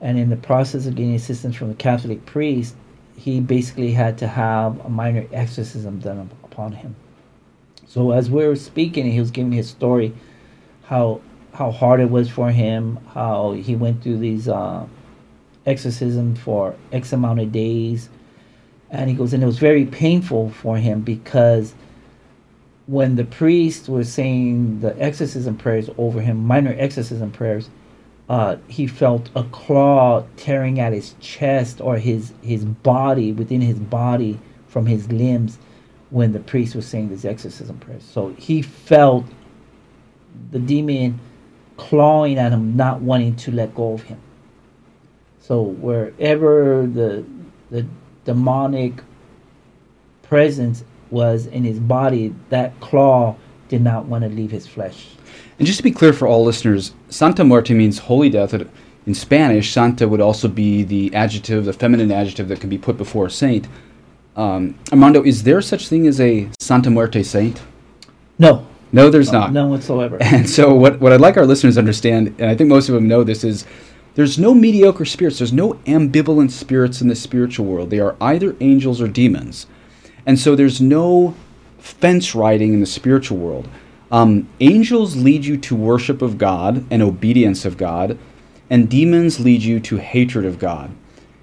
And 0.00 0.18
in 0.18 0.30
the 0.30 0.36
process 0.36 0.86
of 0.86 0.96
getting 0.96 1.14
assistance 1.14 1.54
from 1.54 1.68
the 1.68 1.74
Catholic 1.74 2.26
priest, 2.26 2.74
he 3.16 3.40
basically 3.40 3.92
had 3.92 4.18
to 4.18 4.26
have 4.26 4.84
a 4.84 4.88
minor 4.88 5.26
exorcism 5.32 6.00
done 6.00 6.30
upon 6.42 6.72
him. 6.72 6.96
So 7.86 8.12
as 8.12 8.30
we 8.30 8.46
were 8.46 8.56
speaking, 8.56 9.10
he 9.10 9.20
was 9.20 9.30
giving 9.30 9.52
his 9.52 9.68
story, 9.68 10.14
how 10.84 11.20
how 11.52 11.70
hard 11.70 12.00
it 12.00 12.10
was 12.10 12.30
for 12.30 12.50
him, 12.50 12.98
how 13.12 13.52
he 13.52 13.74
went 13.76 14.02
through 14.02 14.18
these 14.18 14.48
uh, 14.48 14.86
exorcism 15.70 16.34
for 16.34 16.74
X 16.92 17.12
amount 17.12 17.40
of 17.40 17.52
days, 17.52 18.08
and 18.90 19.08
he 19.08 19.16
goes, 19.16 19.32
and 19.32 19.42
it 19.42 19.46
was 19.46 19.58
very 19.58 19.86
painful 19.86 20.50
for 20.50 20.76
him 20.76 21.00
because 21.00 21.74
when 22.86 23.14
the 23.14 23.24
priest 23.24 23.88
was 23.88 24.12
saying 24.12 24.80
the 24.80 25.00
exorcism 25.00 25.56
prayers 25.56 25.88
over 25.96 26.20
him, 26.20 26.44
minor 26.44 26.74
exorcism 26.76 27.30
prayers, 27.30 27.70
uh, 28.28 28.56
he 28.68 28.86
felt 28.86 29.30
a 29.34 29.44
claw 29.44 30.24
tearing 30.36 30.80
at 30.80 30.92
his 30.92 31.14
chest 31.20 31.80
or 31.80 31.98
his 31.98 32.32
his 32.42 32.64
body 32.64 33.32
within 33.32 33.60
his 33.60 33.78
body 33.78 34.38
from 34.68 34.86
his 34.86 35.10
limbs 35.10 35.58
when 36.10 36.32
the 36.32 36.40
priest 36.40 36.74
was 36.74 36.86
saying 36.86 37.08
this 37.08 37.24
exorcism 37.24 37.78
prayer. 37.78 38.00
So 38.00 38.34
he 38.38 38.62
felt 38.62 39.24
the 40.50 40.58
demon 40.58 41.20
clawing 41.76 42.38
at 42.38 42.52
him, 42.52 42.76
not 42.76 43.00
wanting 43.00 43.36
to 43.36 43.52
let 43.52 43.74
go 43.74 43.94
of 43.94 44.02
him. 44.02 44.20
So 45.40 45.62
wherever 45.62 46.86
the 46.86 47.24
the 47.70 47.86
demonic 48.24 49.02
presence 50.22 50.84
was 51.10 51.46
in 51.46 51.64
his 51.64 51.80
body, 51.80 52.34
that 52.50 52.78
claw 52.80 53.36
did 53.68 53.82
not 53.82 54.06
want 54.06 54.22
to 54.22 54.30
leave 54.30 54.50
his 54.50 54.66
flesh. 54.66 55.08
And 55.58 55.66
just 55.66 55.78
to 55.78 55.82
be 55.82 55.90
clear 55.90 56.12
for 56.12 56.26
all 56.26 56.44
listeners, 56.44 56.94
Santa 57.08 57.44
Muerte 57.44 57.74
means 57.74 57.98
holy 57.98 58.30
death. 58.30 58.54
In 59.06 59.14
Spanish, 59.14 59.72
Santa 59.72 60.06
would 60.08 60.20
also 60.20 60.48
be 60.48 60.84
the 60.84 61.14
adjective, 61.14 61.64
the 61.64 61.72
feminine 61.72 62.12
adjective 62.12 62.48
that 62.48 62.60
can 62.60 62.70
be 62.70 62.78
put 62.78 62.96
before 62.96 63.26
a 63.26 63.30
saint. 63.30 63.66
Um, 64.36 64.78
Armando, 64.92 65.22
is 65.22 65.42
there 65.42 65.60
such 65.60 65.88
thing 65.88 66.06
as 66.06 66.20
a 66.20 66.48
Santa 66.60 66.90
Muerte 66.90 67.22
saint? 67.22 67.60
No. 68.38 68.66
No, 68.92 69.10
there's 69.10 69.30
no, 69.30 69.40
not. 69.40 69.52
None 69.52 69.70
whatsoever. 69.70 70.18
And 70.20 70.48
so, 70.48 70.74
what, 70.74 71.00
what 71.00 71.12
I'd 71.12 71.20
like 71.20 71.36
our 71.36 71.46
listeners 71.46 71.74
to 71.74 71.80
understand, 71.80 72.34
and 72.38 72.50
I 72.50 72.56
think 72.56 72.68
most 72.68 72.88
of 72.88 72.94
them 72.94 73.06
know 73.06 73.22
this, 73.22 73.44
is 73.44 73.64
there's 74.14 74.38
no 74.38 74.54
mediocre 74.54 75.04
spirits. 75.04 75.38
There's 75.38 75.52
no 75.52 75.74
ambivalent 75.86 76.50
spirits 76.50 77.00
in 77.00 77.08
the 77.08 77.14
spiritual 77.14 77.66
world. 77.66 77.90
They 77.90 78.00
are 78.00 78.16
either 78.20 78.56
angels 78.60 79.00
or 79.00 79.08
demons. 79.08 79.66
And 80.26 80.38
so, 80.38 80.54
there's 80.54 80.80
no 80.80 81.34
fence 81.78 82.34
riding 82.34 82.74
in 82.74 82.80
the 82.80 82.86
spiritual 82.86 83.38
world. 83.38 83.68
Um, 84.10 84.48
angels 84.58 85.16
lead 85.16 85.44
you 85.44 85.56
to 85.58 85.76
worship 85.76 86.20
of 86.20 86.36
God 86.36 86.84
and 86.90 87.02
obedience 87.02 87.64
of 87.64 87.76
God, 87.76 88.18
and 88.68 88.88
demons 88.88 89.40
lead 89.40 89.62
you 89.62 89.80
to 89.80 89.96
hatred 89.98 90.44
of 90.44 90.58
God. 90.58 90.90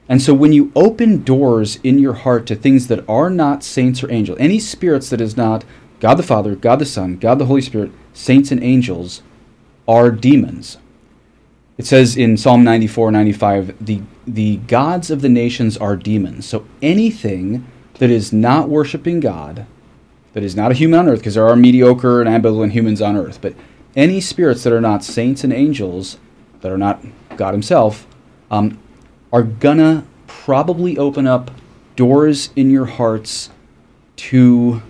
And 0.09 0.21
so 0.21 0.33
when 0.33 0.53
you 0.53 0.71
open 0.75 1.23
doors 1.23 1.79
in 1.83 1.99
your 1.99 2.13
heart 2.13 2.45
to 2.47 2.55
things 2.55 2.87
that 2.87 3.07
are 3.09 3.29
not 3.29 3.63
saints 3.63 4.03
or 4.03 4.11
angels, 4.11 4.37
any 4.39 4.59
spirits 4.59 5.09
that 5.09 5.21
is 5.21 5.35
not 5.35 5.65
God 5.99 6.15
the 6.15 6.23
Father, 6.23 6.55
God 6.55 6.79
the 6.79 6.85
Son, 6.85 7.17
God 7.17 7.39
the 7.39 7.45
Holy 7.45 7.61
Spirit, 7.61 7.91
saints 8.13 8.51
and 8.51 8.63
angels 8.63 9.21
are 9.87 10.11
demons. 10.11 10.77
It 11.77 11.85
says 11.85 12.17
in 12.17 12.37
Psalm 12.37 12.63
94 12.63 13.11
95, 13.11 13.85
the, 13.85 14.01
the 14.25 14.57
gods 14.57 15.11
of 15.11 15.21
the 15.21 15.29
nations 15.29 15.77
are 15.77 15.95
demons. 15.95 16.47
So 16.47 16.65
anything 16.81 17.67
that 17.95 18.09
is 18.09 18.33
not 18.33 18.69
worshiping 18.69 19.19
God, 19.19 19.65
that 20.33 20.43
is 20.43 20.55
not 20.55 20.71
a 20.71 20.75
human 20.75 20.99
on 20.99 21.09
earth, 21.09 21.19
because 21.19 21.35
there 21.35 21.47
are 21.47 21.55
mediocre 21.55 22.21
and 22.21 22.29
ambivalent 22.29 22.71
humans 22.71 23.01
on 23.01 23.15
earth, 23.15 23.39
but 23.41 23.53
any 23.95 24.19
spirits 24.19 24.63
that 24.63 24.73
are 24.73 24.81
not 24.81 25.03
saints 25.03 25.43
and 25.43 25.53
angels, 25.53 26.17
that 26.61 26.71
are 26.71 26.77
not 26.77 27.03
God 27.35 27.53
Himself, 27.53 28.07
um, 28.49 28.79
are 29.31 29.43
gonna 29.43 30.05
probably 30.25 30.97
open 30.97 31.27
up 31.27 31.51
doors 31.95 32.51
in 32.55 32.69
your 32.69 32.85
hearts 32.85 33.49
to 34.15 34.81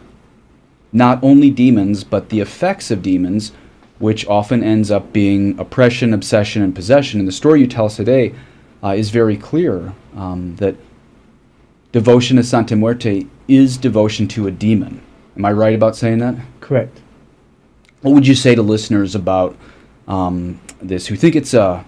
not 0.92 1.22
only 1.24 1.50
demons, 1.50 2.04
but 2.04 2.30
the 2.30 2.40
effects 2.40 2.92
of 2.92 3.02
demons, 3.02 3.52
which 4.00 4.26
often 4.28 4.64
ends 4.64 4.92
up 4.92 5.12
being 5.12 5.60
oppression, 5.60 6.14
obsession, 6.14 6.62
and 6.62 6.76
possession. 6.76 7.20
And 7.20 7.28
the 7.28 7.34
story 7.34 7.62
you 7.62 7.68
tell 7.68 7.86
us 7.86 7.96
today 7.96 8.34
uh, 8.84 8.90
is 8.90 9.10
very 9.10 9.38
clear 9.38 9.94
um, 10.16 10.56
that 10.58 10.76
devotion 11.92 12.38
to 12.38 12.44
Santa 12.44 12.76
Muerte 12.76 13.26
is 13.48 13.78
devotion 13.78 14.28
to 14.30 14.48
a 14.48 14.52
demon. 14.52 15.02
Am 15.36 15.46
I 15.46 15.52
right 15.52 15.74
about 15.74 15.96
saying 15.96 16.20
that? 16.20 16.36
Correct. 16.60 17.02
What 18.02 18.14
would 18.14 18.28
you 18.28 18.36
say 18.36 18.56
to 18.56 18.62
listeners 18.62 19.16
about 19.16 19.58
um, 20.08 20.60
this 20.82 21.08
who 21.08 21.16
think 21.16 21.36
it's 21.36 21.54
a 21.54 21.62
uh, 21.62 21.84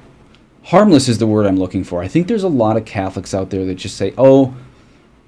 harmless 0.66 1.08
is 1.08 1.18
the 1.18 1.28
word 1.28 1.46
I'm 1.46 1.58
looking 1.58 1.84
for. 1.84 2.02
I 2.02 2.08
think 2.08 2.28
there's 2.28 2.44
a 2.44 2.50
lot 2.50 2.78
of 2.78 2.86
Catholics 2.86 3.34
out 3.34 3.50
there 3.50 3.66
that 3.66 3.76
just 3.76 3.98
say, 3.98 4.14
"Oh, 4.18 4.56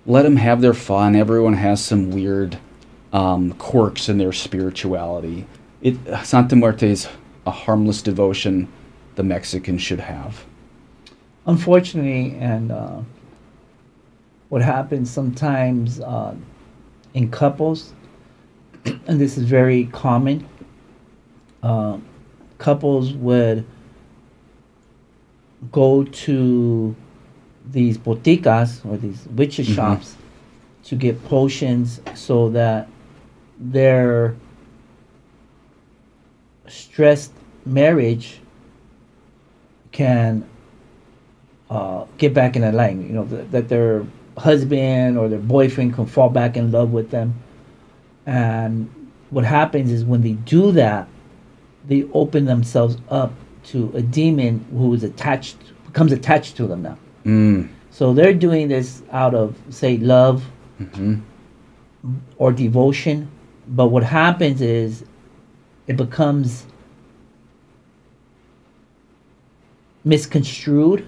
let 0.06 0.24
them 0.24 0.36
have 0.36 0.62
their 0.62 0.74
fun. 0.74 1.16
Everyone 1.16 1.54
has 1.54 1.84
some 1.84 2.12
weird 2.12 2.58
um, 3.14 3.54
quirks 3.54 4.10
in 4.10 4.18
their 4.18 4.34
spirituality." 4.34 5.46
It 5.82 5.98
Santa 6.24 6.56
Muerte 6.56 6.90
is 6.90 7.08
a 7.46 7.52
harmless 7.52 8.02
devotion 8.02 8.68
the 9.16 9.24
Mexicans 9.24 9.82
should 9.82 10.00
have. 10.00 10.46
Unfortunately, 11.46 12.36
and 12.40 12.72
uh, 12.72 13.00
what 14.50 14.62
happens 14.62 15.10
sometimes 15.10 16.00
uh, 16.00 16.36
in 17.14 17.32
couples, 17.32 17.94
and 18.86 19.20
this 19.20 19.38
is 19.38 19.44
very 19.46 19.86
common. 19.86 20.48
Uh, 21.64 21.98
couples 22.58 23.14
would 23.14 23.66
go 25.72 26.04
to 26.04 26.96
these 27.66 27.98
boticas 27.98 28.86
or 28.86 28.98
these 28.98 29.28
witches 29.36 29.66
mm-hmm. 29.66 29.76
shops 29.76 30.16
to 30.84 30.96
get 30.96 31.24
potions 31.26 32.02
so 32.16 32.50
that 32.50 32.88
their 33.60 34.36
stressed 36.72 37.34
marriage 37.66 38.40
can 39.92 40.48
uh, 41.70 42.06
get 42.18 42.34
back 42.34 42.56
in 42.56 42.76
line. 42.76 43.02
You 43.08 43.14
know 43.14 43.26
th- 43.26 43.48
that 43.52 43.70
their 43.70 44.06
husband 44.38 45.18
or 45.18 45.28
their 45.30 45.40
boyfriend 45.40 45.94
can 45.94 46.06
fall 46.06 46.30
back 46.30 46.58
in 46.58 46.72
love 46.72 46.92
with 46.92 47.12
them. 47.12 47.36
And 48.26 48.90
what 49.30 49.46
happens 49.46 49.92
is 49.92 50.06
when 50.06 50.22
they 50.22 50.34
do 50.34 50.72
that, 50.74 51.08
they 51.88 52.04
open 52.14 52.46
themselves 52.46 52.98
up 53.10 53.34
to 53.66 53.92
a 53.96 54.02
demon 54.02 54.66
who 54.72 54.94
is 54.94 55.04
attached 55.04 55.58
becomes 55.86 56.12
attached 56.12 56.56
to 56.58 56.68
them 56.68 56.82
now. 56.82 56.98
Mm. 57.26 57.70
So 57.90 58.14
they're 58.14 58.34
doing 58.34 58.70
this 58.70 59.04
out 59.12 59.36
of 59.36 59.56
say 59.70 59.98
love 59.98 60.46
mm-hmm. 60.80 61.20
or 62.38 62.52
devotion, 62.52 63.30
but 63.68 63.88
what 63.88 64.04
happens 64.04 64.62
is 64.62 65.04
it 65.92 65.98
becomes 65.98 66.66
misconstrued 70.04 71.08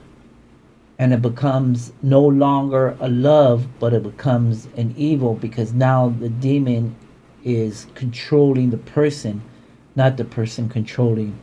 and 0.99 1.13
it 1.13 1.21
becomes 1.21 1.91
no 2.03 2.21
longer 2.21 2.95
a 2.99 3.09
love 3.09 3.65
but 3.79 3.93
it 3.93 4.03
becomes 4.03 4.67
an 4.77 4.93
evil 4.95 5.35
because 5.35 5.73
now 5.73 6.13
the 6.19 6.29
demon 6.29 6.95
is 7.43 7.87
controlling 7.95 8.69
the 8.69 8.77
person 8.77 9.41
not 9.95 10.17
the 10.17 10.25
person 10.25 10.69
controlling 10.69 11.37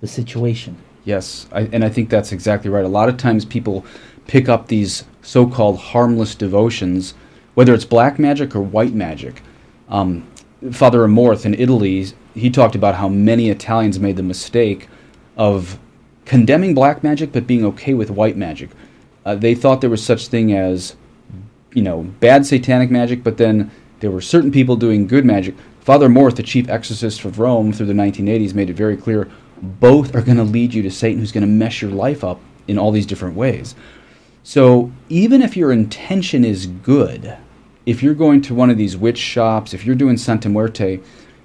the 0.00 0.06
situation. 0.06 0.76
Yes, 1.04 1.46
I, 1.52 1.62
and 1.72 1.84
I 1.84 1.88
think 1.88 2.08
that's 2.08 2.32
exactly 2.32 2.70
right. 2.70 2.84
A 2.84 2.88
lot 2.88 3.08
of 3.08 3.16
times 3.16 3.44
people 3.44 3.84
pick 4.26 4.48
up 4.48 4.68
these 4.68 5.04
so 5.22 5.46
called 5.46 5.78
harmless 5.78 6.34
devotions, 6.34 7.14
whether 7.54 7.74
it's 7.74 7.84
black 7.84 8.18
magic 8.18 8.54
or 8.54 8.60
white 8.60 8.94
magic. 8.94 9.42
Um, 9.88 10.26
Father 10.72 11.00
Amorth 11.00 11.44
in 11.44 11.54
Italy, 11.54 12.06
he 12.34 12.50
talked 12.50 12.74
about 12.74 12.96
how 12.96 13.08
many 13.08 13.48
Italians 13.48 13.98
made 13.98 14.16
the 14.16 14.22
mistake 14.22 14.88
of 15.36 15.78
condemning 16.24 16.74
black 16.74 17.02
magic 17.02 17.32
but 17.32 17.46
being 17.46 17.64
okay 17.64 17.94
with 17.94 18.10
white 18.10 18.36
magic. 18.36 18.70
Uh, 19.24 19.34
they 19.34 19.54
thought 19.54 19.80
there 19.80 19.90
was 19.90 20.04
such 20.04 20.28
thing 20.28 20.52
as, 20.52 20.96
you 21.72 21.82
know, 21.82 22.02
bad 22.20 22.44
satanic 22.44 22.90
magic, 22.90 23.24
but 23.24 23.38
then 23.38 23.70
there 24.00 24.10
were 24.10 24.20
certain 24.20 24.52
people 24.52 24.76
doing 24.76 25.06
good 25.06 25.24
magic. 25.24 25.54
Father 25.80 26.08
Amorth, 26.08 26.36
the 26.36 26.42
chief 26.42 26.68
exorcist 26.68 27.24
of 27.24 27.38
Rome 27.38 27.72
through 27.72 27.86
the 27.86 27.92
1980s, 27.92 28.54
made 28.54 28.70
it 28.70 28.74
very 28.74 28.96
clear 28.96 29.30
both 29.64 30.14
are 30.14 30.22
going 30.22 30.36
to 30.36 30.44
lead 30.44 30.74
you 30.74 30.82
to 30.82 30.90
Satan, 30.90 31.20
who's 31.20 31.32
going 31.32 31.42
to 31.42 31.46
mess 31.46 31.80
your 31.80 31.90
life 31.90 32.22
up 32.24 32.40
in 32.66 32.78
all 32.78 32.90
these 32.90 33.06
different 33.06 33.36
ways. 33.36 33.74
So 34.42 34.92
even 35.08 35.42
if 35.42 35.56
your 35.56 35.72
intention 35.72 36.44
is 36.44 36.66
good, 36.66 37.36
if 37.86 38.02
you're 38.02 38.14
going 38.14 38.42
to 38.42 38.54
one 38.54 38.70
of 38.70 38.76
these 38.76 38.96
witch 38.96 39.18
shops, 39.18 39.74
if 39.74 39.84
you're 39.84 39.94
doing 39.94 40.16
Santa 40.16 40.48
Muerte, 40.48 41.00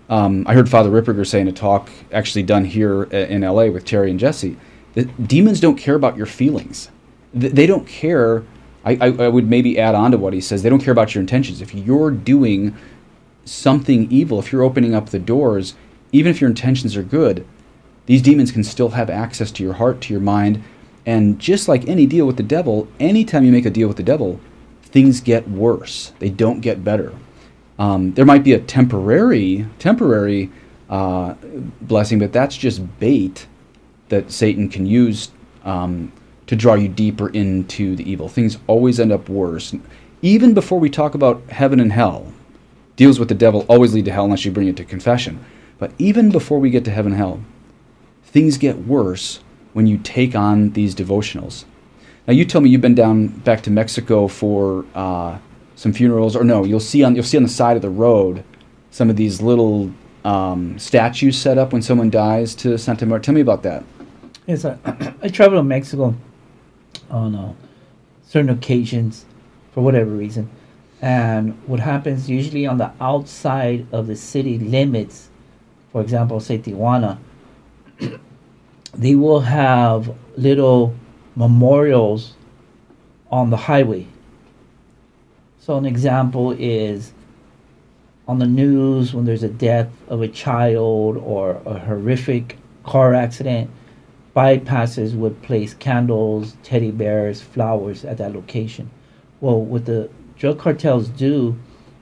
um, 0.10 0.44
I 0.48 0.54
heard 0.56 0.70
Father 0.70 0.90
Ripperger 0.90 1.26
say 1.26 1.40
in 1.40 1.48
a 1.48 1.52
talk 1.52 1.90
actually 2.12 2.44
done 2.44 2.66
here 2.66 3.04
in 3.04 3.42
LA 3.42 3.68
with 3.68 3.86
Terry 3.86 4.10
and 4.10 4.20
Jesse 4.20 4.58
that 4.96 5.28
demons 5.28 5.60
don't 5.60 5.78
care 5.78 5.96
about 5.96 6.18
your 6.18 6.26
feelings. 6.26 6.90
They 7.34 7.68
don't 7.68 7.88
care. 7.88 8.44
I, 8.84 8.98
I, 9.00 9.08
I 9.26 9.28
would 9.28 9.48
maybe 9.48 9.80
add 9.80 9.94
on 9.94 10.12
to 10.12 10.18
what 10.18 10.34
he 10.34 10.42
says. 10.42 10.64
They 10.64 10.70
don't 10.70 10.84
care 10.84 10.92
about 10.92 11.14
your 11.14 11.22
intentions. 11.22 11.62
If 11.62 11.76
you're 11.76 12.10
doing 12.10 12.76
something 13.46 14.12
evil, 14.12 14.40
if 14.40 14.52
you're 14.52 14.64
opening 14.64 14.96
up 14.96 15.10
the 15.10 15.20
doors, 15.20 15.76
even 16.12 16.32
if 16.32 16.42
your 16.42 16.50
intentions 16.50 16.96
are 16.98 17.04
good, 17.04 17.46
these 18.08 18.24
demons 18.24 18.52
can 18.52 18.64
still 18.64 18.90
have 18.90 19.12
access 19.12 19.52
to 19.52 19.64
your 19.64 19.74
heart, 19.74 20.02
to 20.02 20.14
your 20.14 20.22
mind, 20.22 20.64
and 21.06 21.38
just 21.38 21.68
like 21.68 21.88
any 21.88 22.08
deal 22.08 22.26
with 22.26 22.38
the 22.38 22.44
devil, 22.44 22.88
anytime 23.00 23.44
you 23.44 23.52
make 23.52 23.66
a 23.66 23.70
deal 23.70 23.88
with 23.88 23.98
the 23.98 24.04
devil, 24.04 24.40
things 24.82 25.22
get 25.22 25.48
worse. 25.48 26.14
They 26.18 26.30
don't 26.30 26.62
get 26.62 26.84
better. 26.84 27.14
Um, 27.80 28.14
there 28.14 28.26
might 28.26 28.44
be 28.44 28.54
a 28.54 28.60
temporary, 28.60 29.66
temporary 29.80 30.52
uh, 30.90 31.34
blessing, 31.82 32.20
but 32.20 32.34
that's 32.34 32.56
just 32.56 33.00
bait 33.00 33.48
that 34.10 34.32
Satan 34.32 34.70
can 34.70 34.86
use 34.86 35.32
um, 35.64 36.12
to 36.48 36.56
draw 36.56 36.74
you 36.74 36.90
deeper 36.90 37.30
into 37.30 37.96
the 37.96 38.10
evil. 38.10 38.28
Things 38.28 38.58
always 38.68 39.00
end 39.00 39.12
up 39.12 39.30
worse. 39.30 39.74
Even 40.22 40.54
before 40.54 40.80
we 40.80 40.90
talk 40.90 41.16
about 41.16 41.42
heaven 41.50 41.80
and 41.80 41.94
hell, 41.94 42.34
deals 42.98 43.18
with 43.18 43.30
the 43.30 43.36
devil 43.36 43.66
always 43.70 43.94
lead 43.94 44.06
to 44.06 44.12
hell 44.12 44.26
unless 44.26 44.44
you 44.44 44.52
bring 44.52 44.68
it 44.68 44.76
to 44.76 44.84
confession. 44.84 45.44
But 45.78 45.92
even 45.98 46.30
before 46.32 46.60
we 46.60 46.70
get 46.70 46.84
to 46.86 46.92
heaven 46.92 47.14
and 47.14 47.20
hell, 47.20 47.42
things 48.24 48.58
get 48.58 48.80
worse 48.80 49.40
when 49.72 49.88
you 49.88 49.98
take 49.98 50.36
on 50.36 50.72
these 50.72 50.94
devotionals. 50.94 51.64
Now, 52.28 52.34
you 52.34 52.44
tell 52.44 52.62
me 52.62 52.70
you've 52.70 52.82
been 52.82 52.96
down 52.96 53.28
back 53.28 53.62
to 53.62 53.72
Mexico 53.72 54.28
for 54.28 54.86
uh, 54.94 55.38
some 55.80 55.94
funerals, 55.94 56.36
or 56.36 56.44
no, 56.44 56.66
you'll 56.66 56.82
see 56.82 57.04
on 57.04 57.16
you'll 57.16 57.24
see 57.24 57.38
on 57.38 57.44
the 57.44 57.50
side 57.50 57.78
of 57.78 57.82
the 57.82 57.90
road 57.90 58.44
some 58.92 59.10
of 59.10 59.16
these 59.16 59.42
little 59.42 59.90
um, 60.26 60.78
statues 60.78 61.38
set 61.38 61.58
up 61.58 61.72
when 61.72 61.82
someone 61.82 62.10
dies 62.10 62.54
to 62.56 62.78
Santa 62.78 63.06
Muerte. 63.06 63.24
Tell 63.24 63.34
me 63.34 63.40
about 63.40 63.64
that. 63.64 63.86
Yes, 64.46 64.66
I, 64.66 64.78
I 65.24 65.30
travel 65.30 65.58
to 65.58 65.64
Mexico 65.64 66.16
on 67.10 67.34
uh, 67.34 67.54
certain 68.28 68.50
occasions 68.50 69.24
for 69.72 69.82
whatever 69.82 70.12
reason. 70.12 70.50
And 71.02 71.58
what 71.66 71.80
happens 71.80 72.30
usually 72.30 72.68
on 72.68 72.78
the 72.78 72.92
outside 73.00 73.88
of 73.94 74.08
the 74.08 74.18
city 74.18 74.60
limits, 74.60 75.30
for 75.94 76.02
example, 76.02 76.42
say 76.42 76.58
Tijuana, 76.58 77.20
they 78.94 79.16
will 79.16 79.40
have 79.40 80.14
little 80.36 80.94
memorials 81.38 82.34
on 83.32 83.50
the 83.50 83.56
highway. 83.56 84.08
So, 85.62 85.78
an 85.78 85.86
example 85.86 86.52
is 86.52 87.12
on 88.30 88.40
the 88.40 88.48
news 88.48 89.14
when 89.14 89.26
there's 89.26 89.44
a 89.44 89.50
death 89.50 89.90
of 90.08 90.22
a 90.22 90.28
child 90.30 91.18
or 91.18 91.62
a 91.66 91.78
horrific 91.80 92.58
car 92.86 93.14
accident, 93.14 93.70
bypasses 94.34 95.16
would 95.16 95.42
place 95.42 95.74
candles, 95.74 96.56
teddy 96.64 96.92
bears, 96.92 97.42
flowers 97.42 98.06
at 98.06 98.18
that 98.20 98.34
location. 98.34 98.90
Well, 99.42 99.60
what 99.60 99.86
the 99.86 100.10
drug 100.38 100.60
cartels 100.60 101.10
do 101.10 101.58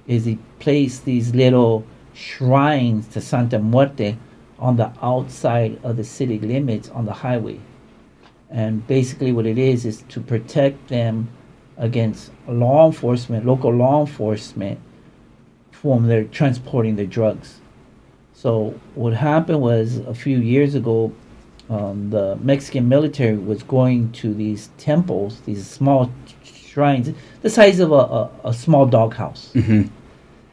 is 0.05 0.25
they 0.25 0.37
place 0.59 0.99
these 0.99 1.33
little 1.33 1.83
shrines 2.13 3.07
to 3.07 3.21
Santa 3.21 3.57
Muerte 3.57 4.17
on 4.59 4.77
the 4.77 4.91
outside 5.01 5.79
of 5.83 5.97
the 5.97 6.03
city 6.03 6.37
limits 6.37 6.89
on 6.89 7.05
the 7.05 7.13
highway. 7.13 7.59
And 8.51 8.85
basically, 8.85 9.31
what 9.31 9.47
it 9.47 9.57
is 9.57 9.83
is 9.83 10.03
to 10.09 10.21
protect 10.21 10.89
them 10.89 11.29
against 11.77 12.31
law 12.47 12.87
enforcement, 12.87 13.45
local 13.45 13.71
law 13.73 14.01
enforcement, 14.01 14.79
when 15.81 16.07
they're 16.07 16.23
transporting 16.25 16.95
the 16.95 17.05
drugs. 17.05 17.59
So, 18.33 18.79
what 18.95 19.13
happened 19.13 19.61
was 19.61 19.97
a 19.97 20.13
few 20.13 20.37
years 20.39 20.75
ago, 20.75 21.11
um, 21.69 22.09
the 22.09 22.35
Mexican 22.37 22.87
military 22.87 23.37
was 23.37 23.63
going 23.63 24.11
to 24.13 24.33
these 24.33 24.69
temples, 24.77 25.41
these 25.41 25.65
small 25.67 26.11
shrines, 26.43 27.11
the 27.41 27.49
size 27.49 27.79
of 27.79 27.91
a, 27.91 27.95
a, 27.95 28.31
a 28.45 28.53
small 28.53 28.85
doghouse, 28.85 29.51
Mm-hmm. 29.53 29.87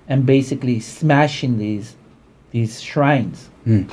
and 0.09 0.27
basically 0.27 0.81
smashing 0.81 1.59
these 1.59 1.97
these 2.51 2.81
shrines. 2.81 3.51
Mm. 3.67 3.91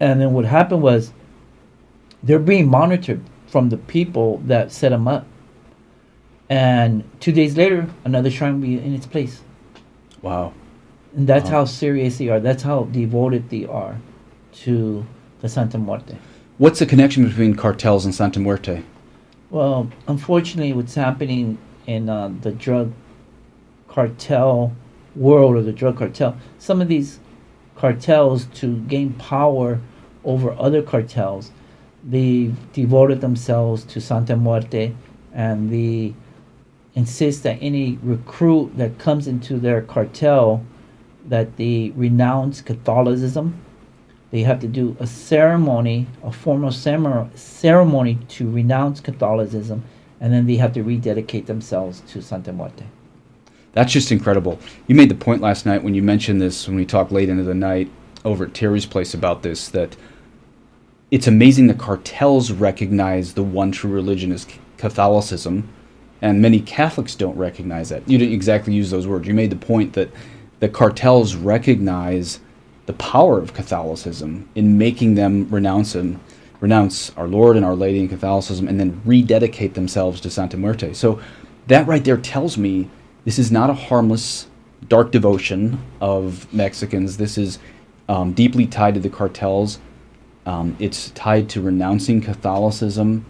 And 0.00 0.20
then 0.20 0.32
what 0.32 0.44
happened 0.44 0.82
was 0.82 1.12
they're 2.22 2.38
being 2.38 2.68
monitored 2.68 3.22
from 3.46 3.68
the 3.68 3.76
people 3.76 4.38
that 4.46 4.72
set 4.72 4.88
them 4.90 5.06
up. 5.06 5.26
And 6.48 7.04
two 7.20 7.32
days 7.32 7.56
later, 7.56 7.86
another 8.04 8.30
shrine 8.30 8.54
will 8.54 8.68
be 8.68 8.78
in 8.78 8.94
its 8.94 9.06
place. 9.06 9.40
Wow. 10.22 10.52
And 11.16 11.26
that's 11.26 11.50
Wow. 11.50 11.58
how 11.58 11.64
serious 11.64 12.18
they 12.18 12.28
are. 12.28 12.40
That's 12.40 12.62
how 12.62 12.84
devoted 12.84 13.50
they 13.50 13.66
are 13.66 13.96
to 14.64 15.04
the 15.40 15.48
Santa 15.48 15.78
Muerte. 15.78 16.16
What's 16.58 16.78
the 16.78 16.86
connection 16.86 17.24
between 17.24 17.54
cartels 17.54 18.04
and 18.04 18.14
Santa 18.14 18.40
Muerte? 18.40 18.82
Well, 19.50 19.88
unfortunately, 20.06 20.72
what's 20.72 20.94
happening 20.94 21.58
in 21.86 22.08
uh, 22.08 22.32
the 22.40 22.52
drug 22.52 22.92
cartel 23.88 24.72
world 25.14 25.56
or 25.56 25.62
the 25.62 25.72
drug 25.72 25.98
cartel, 25.98 26.36
some 26.58 26.80
of 26.80 26.88
these 26.88 27.18
cartels 27.76 28.46
to 28.54 28.78
gain 28.82 29.12
power 29.14 29.80
over 30.24 30.52
other 30.58 30.82
cartels, 30.82 31.50
they 32.02 32.52
devoted 32.72 33.20
themselves 33.20 33.84
to 33.84 34.00
Santa 34.00 34.36
Muerte 34.36 34.92
and 35.32 35.70
they 35.70 36.14
insist 36.94 37.42
that 37.42 37.58
any 37.60 37.98
recruit 38.02 38.76
that 38.76 38.98
comes 38.98 39.26
into 39.26 39.58
their 39.58 39.82
cartel 39.82 40.64
that 41.26 41.56
they 41.56 41.92
renounce 41.96 42.60
Catholicism. 42.60 43.60
They 44.30 44.42
have 44.42 44.60
to 44.60 44.68
do 44.68 44.96
a 45.00 45.06
ceremony, 45.06 46.06
a 46.22 46.32
formal 46.32 46.72
ceremony 46.72 48.18
to 48.28 48.50
renounce 48.50 49.00
Catholicism, 49.00 49.84
and 50.20 50.32
then 50.32 50.46
they 50.46 50.56
have 50.56 50.72
to 50.74 50.82
rededicate 50.82 51.46
themselves 51.46 52.00
to 52.08 52.20
Santa 52.20 52.52
Muerte. 52.52 52.84
That's 53.72 53.92
just 53.92 54.12
incredible. 54.12 54.58
You 54.86 54.94
made 54.94 55.08
the 55.08 55.16
point 55.16 55.40
last 55.40 55.66
night 55.66 55.82
when 55.82 55.94
you 55.94 56.02
mentioned 56.02 56.40
this 56.40 56.66
when 56.66 56.76
we 56.76 56.84
talked 56.84 57.10
late 57.10 57.28
into 57.28 57.42
the 57.42 57.54
night 57.54 57.90
over 58.24 58.44
at 58.44 58.54
Terry's 58.54 58.86
place 58.86 59.14
about 59.14 59.42
this 59.42 59.68
that 59.68 59.96
it's 61.10 61.26
amazing 61.26 61.66
the 61.66 61.74
cartels 61.74 62.50
recognize 62.50 63.34
the 63.34 63.42
one 63.42 63.72
true 63.72 63.90
religion 63.90 64.32
is 64.32 64.46
Catholicism, 64.78 65.68
and 66.22 66.40
many 66.40 66.60
Catholics 66.60 67.14
don't 67.14 67.36
recognize 67.36 67.88
that. 67.90 68.08
You 68.08 68.18
didn't 68.18 68.34
exactly 68.34 68.72
use 68.72 68.90
those 68.90 69.06
words. 69.06 69.26
You 69.26 69.34
made 69.34 69.50
the 69.50 69.56
point 69.56 69.92
that 69.94 70.10
the 70.60 70.68
cartels 70.68 71.34
recognize 71.34 72.40
the 72.86 72.92
power 72.94 73.38
of 73.38 73.54
Catholicism 73.54 74.48
in 74.54 74.78
making 74.78 75.14
them 75.14 75.48
renounce 75.50 75.94
him, 75.94 76.20
renounce 76.60 77.10
our 77.16 77.26
Lord 77.26 77.56
and 77.56 77.64
Our 77.64 77.74
Lady 77.74 78.00
in 78.00 78.08
Catholicism, 78.08 78.68
and 78.68 78.78
then 78.78 79.00
rededicate 79.04 79.74
themselves 79.74 80.20
to 80.22 80.30
Santa 80.30 80.56
Muerte. 80.56 80.92
So 80.94 81.20
that 81.66 81.86
right 81.86 82.04
there 82.04 82.16
tells 82.16 82.56
me 82.56 82.88
this 83.24 83.38
is 83.38 83.50
not 83.50 83.70
a 83.70 83.74
harmless, 83.74 84.46
dark 84.88 85.10
devotion 85.10 85.78
of 86.00 86.52
Mexicans. 86.52 87.16
This 87.16 87.38
is 87.38 87.58
um, 88.08 88.32
deeply 88.32 88.66
tied 88.66 88.94
to 88.94 89.00
the 89.00 89.08
cartels. 89.08 89.78
Um, 90.46 90.76
it's 90.78 91.10
tied 91.10 91.48
to 91.50 91.62
renouncing 91.62 92.20
Catholicism. 92.20 93.24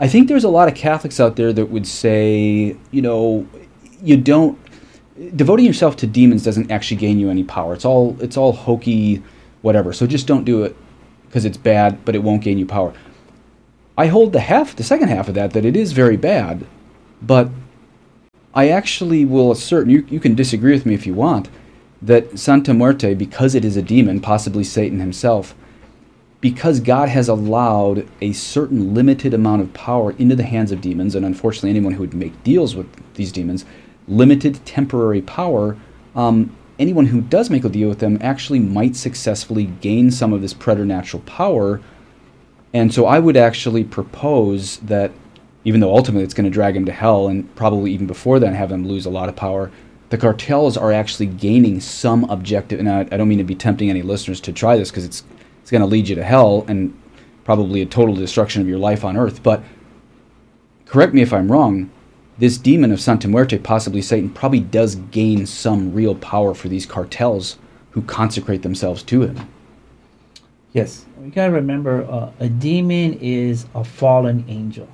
I 0.00 0.08
think 0.08 0.28
there's 0.28 0.44
a 0.44 0.48
lot 0.48 0.68
of 0.68 0.74
Catholics 0.74 1.18
out 1.18 1.36
there 1.36 1.52
that 1.52 1.66
would 1.66 1.86
say, 1.86 2.76
you 2.90 3.02
know, 3.02 3.46
you 4.02 4.16
don't 4.16 4.58
devoting 5.34 5.66
yourself 5.66 5.96
to 5.96 6.06
demons 6.06 6.44
doesn't 6.44 6.70
actually 6.70 6.96
gain 6.96 7.18
you 7.18 7.28
any 7.30 7.44
power. 7.44 7.74
It's 7.74 7.84
all 7.84 8.16
it's 8.20 8.36
all 8.36 8.52
hokey, 8.52 9.22
whatever. 9.62 9.92
So 9.92 10.06
just 10.06 10.26
don't 10.26 10.44
do 10.44 10.62
it 10.62 10.76
because 11.26 11.44
it's 11.44 11.56
bad, 11.56 12.04
but 12.04 12.14
it 12.14 12.22
won't 12.22 12.42
gain 12.42 12.58
you 12.58 12.66
power. 12.66 12.94
I 13.96 14.06
hold 14.06 14.32
the 14.32 14.40
half, 14.40 14.76
the 14.76 14.84
second 14.84 15.08
half 15.08 15.28
of 15.28 15.34
that, 15.34 15.52
that 15.52 15.64
it 15.64 15.76
is 15.76 15.92
very 15.92 16.16
bad, 16.16 16.64
but 17.20 17.50
I 18.54 18.68
actually 18.68 19.24
will 19.24 19.50
assert, 19.50 19.82
and 19.82 19.92
you, 19.92 20.06
you 20.08 20.20
can 20.20 20.36
disagree 20.36 20.72
with 20.72 20.86
me 20.86 20.94
if 20.94 21.04
you 21.04 21.14
want, 21.14 21.50
that 22.00 22.38
Santa 22.38 22.72
Muerte, 22.72 23.14
because 23.14 23.56
it 23.56 23.64
is 23.64 23.76
a 23.76 23.82
demon, 23.82 24.20
possibly 24.20 24.62
Satan 24.62 25.00
himself, 25.00 25.54
because 26.40 26.78
God 26.80 27.08
has 27.08 27.28
allowed 27.28 28.06
a 28.20 28.32
certain 28.32 28.94
limited 28.94 29.34
amount 29.34 29.62
of 29.62 29.72
power 29.74 30.12
into 30.12 30.36
the 30.36 30.44
hands 30.44 30.70
of 30.70 30.80
demons, 30.80 31.14
and 31.14 31.26
unfortunately, 31.26 31.70
anyone 31.70 31.94
who 31.94 32.00
would 32.00 32.14
make 32.14 32.42
deals 32.44 32.76
with 32.76 32.86
these 33.14 33.32
demons, 33.32 33.64
limited 34.06 34.64
temporary 34.64 35.20
power, 35.20 35.76
um, 36.14 36.56
anyone 36.78 37.06
who 37.06 37.20
does 37.20 37.50
make 37.50 37.64
a 37.64 37.68
deal 37.68 37.88
with 37.88 37.98
them 37.98 38.18
actually 38.20 38.60
might 38.60 38.94
successfully 38.94 39.64
gain 39.80 40.10
some 40.10 40.32
of 40.32 40.40
this 40.40 40.54
preternatural 40.54 41.22
power. 41.24 41.80
And 42.72 42.94
so 42.94 43.06
I 43.06 43.18
would 43.18 43.36
actually 43.36 43.82
propose 43.82 44.76
that, 44.78 45.10
even 45.64 45.80
though 45.80 45.94
ultimately 45.94 46.22
it's 46.22 46.34
going 46.34 46.44
to 46.44 46.50
drag 46.50 46.76
him 46.76 46.84
to 46.86 46.92
hell, 46.92 47.26
and 47.26 47.52
probably 47.56 47.92
even 47.92 48.06
before 48.06 48.38
then 48.38 48.54
have 48.54 48.70
him 48.70 48.86
lose 48.86 49.06
a 49.06 49.10
lot 49.10 49.28
of 49.28 49.34
power, 49.34 49.72
the 50.10 50.18
cartels 50.18 50.76
are 50.76 50.92
actually 50.92 51.26
gaining 51.26 51.80
some 51.80 52.24
objective. 52.24 52.78
And 52.78 52.88
I, 52.88 53.00
I 53.00 53.16
don't 53.16 53.28
mean 53.28 53.38
to 53.38 53.44
be 53.44 53.56
tempting 53.56 53.90
any 53.90 54.02
listeners 54.02 54.40
to 54.42 54.52
try 54.52 54.76
this 54.76 54.90
because 54.90 55.04
it's 55.04 55.24
it's 55.68 55.70
going 55.70 55.82
to 55.82 55.86
lead 55.86 56.08
you 56.08 56.14
to 56.14 56.24
hell 56.24 56.64
and 56.66 56.98
probably 57.44 57.82
a 57.82 57.86
total 57.86 58.14
destruction 58.14 58.62
of 58.62 58.68
your 58.68 58.78
life 58.78 59.04
on 59.04 59.18
earth. 59.18 59.42
But 59.42 59.62
correct 60.86 61.12
me 61.12 61.20
if 61.20 61.30
I'm 61.30 61.52
wrong. 61.52 61.90
This 62.38 62.56
demon 62.56 62.90
of 62.90 63.02
Santa 63.02 63.28
Muerte, 63.28 63.58
possibly 63.58 64.00
Satan, 64.00 64.30
probably 64.30 64.60
does 64.60 64.94
gain 64.94 65.44
some 65.44 65.92
real 65.92 66.14
power 66.14 66.54
for 66.54 66.68
these 66.68 66.86
cartels 66.86 67.58
who 67.90 68.00
consecrate 68.00 68.62
themselves 68.62 69.02
to 69.02 69.20
him. 69.20 69.46
Yes, 70.72 71.04
we 71.18 71.28
gotta 71.28 71.52
remember 71.52 72.02
uh, 72.10 72.30
a 72.40 72.48
demon 72.48 73.18
is 73.20 73.66
a 73.74 73.84
fallen 73.84 74.46
angel, 74.48 74.88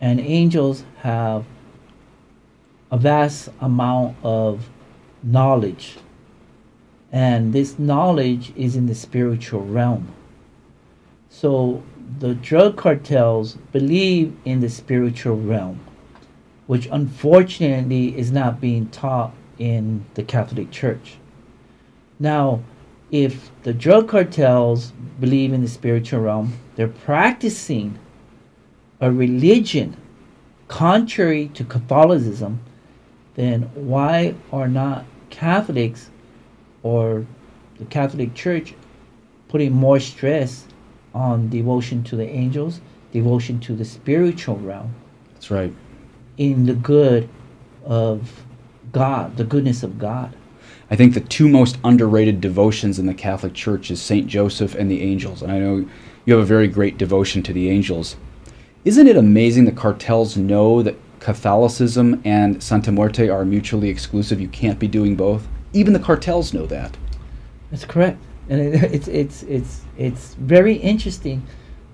and 0.00 0.20
angels 0.20 0.84
have 0.98 1.44
a 2.92 2.96
vast 2.96 3.48
amount 3.60 4.16
of 4.22 4.70
knowledge, 5.24 5.96
and 7.12 7.52
this 7.52 7.78
knowledge 7.78 8.52
is 8.56 8.76
in 8.76 8.86
the 8.86 8.94
spiritual 8.94 9.64
realm. 9.64 10.08
So 11.30 11.82
the 12.18 12.34
drug 12.34 12.76
cartels 12.76 13.54
believe 13.72 14.36
in 14.44 14.60
the 14.60 14.68
spiritual 14.68 15.36
realm, 15.36 15.80
which 16.66 16.88
unfortunately 16.90 18.16
is 18.18 18.30
not 18.30 18.60
being 18.60 18.88
taught 18.88 19.32
in 19.58 20.04
the 20.14 20.22
Catholic 20.22 20.70
Church. 20.70 21.16
Now, 22.18 22.60
if 23.10 23.50
the 23.62 23.72
drug 23.72 24.08
cartels 24.08 24.92
believe 25.18 25.52
in 25.52 25.62
the 25.62 25.68
spiritual 25.68 26.20
realm, 26.20 26.58
they're 26.76 26.88
practicing 26.88 27.98
a 29.00 29.10
religion 29.10 29.96
contrary 30.66 31.48
to 31.54 31.64
Catholicism, 31.64 32.60
then 33.34 33.62
why 33.74 34.34
are 34.52 34.68
not 34.68 35.04
Catholics 35.30 36.10
or 36.82 37.26
the 37.78 37.84
Catholic 37.86 38.34
Church 38.34 38.74
putting 39.48 39.72
more 39.72 39.98
stress 40.00 40.66
on 41.14 41.48
devotion 41.48 42.02
to 42.04 42.16
the 42.16 42.28
angels, 42.28 42.80
devotion 43.12 43.58
to 43.60 43.74
the 43.74 43.84
spiritual 43.84 44.56
realm, 44.56 44.94
That's 45.34 45.50
right. 45.50 45.72
in 46.36 46.66
the 46.66 46.74
good 46.74 47.28
of 47.84 48.44
God, 48.92 49.36
the 49.36 49.44
goodness 49.44 49.82
of 49.82 49.98
God. 49.98 50.34
I 50.90 50.96
think 50.96 51.14
the 51.14 51.20
two 51.20 51.48
most 51.48 51.78
underrated 51.84 52.40
devotions 52.40 52.98
in 52.98 53.06
the 53.06 53.14
Catholic 53.14 53.54
Church 53.54 53.90
is 53.90 54.00
Saint 54.00 54.26
Joseph 54.26 54.74
and 54.74 54.90
the 54.90 55.02
angels. 55.02 55.42
And 55.42 55.52
I 55.52 55.58
know 55.58 55.88
you 56.24 56.34
have 56.34 56.42
a 56.42 56.46
very 56.46 56.68
great 56.68 56.98
devotion 56.98 57.42
to 57.44 57.52
the 57.52 57.70
angels. 57.70 58.16
Isn't 58.84 59.06
it 59.06 59.16
amazing 59.16 59.64
that 59.66 59.76
cartels 59.76 60.36
know 60.36 60.82
that 60.82 60.96
Catholicism 61.20 62.22
and 62.24 62.62
Santa 62.62 62.92
Muerte 62.92 63.28
are 63.28 63.44
mutually 63.44 63.88
exclusive? 63.88 64.40
You 64.40 64.48
can't 64.48 64.78
be 64.78 64.88
doing 64.88 65.14
both. 65.14 65.46
Even 65.72 65.92
the 65.92 65.98
cartels 65.98 66.52
know 66.54 66.66
that. 66.66 66.96
That's 67.70 67.84
correct, 67.84 68.18
and 68.48 68.60
it, 68.60 68.82
it's 68.94 69.08
it's 69.08 69.42
it's 69.44 69.82
it's 69.96 70.34
very 70.34 70.74
interesting 70.74 71.42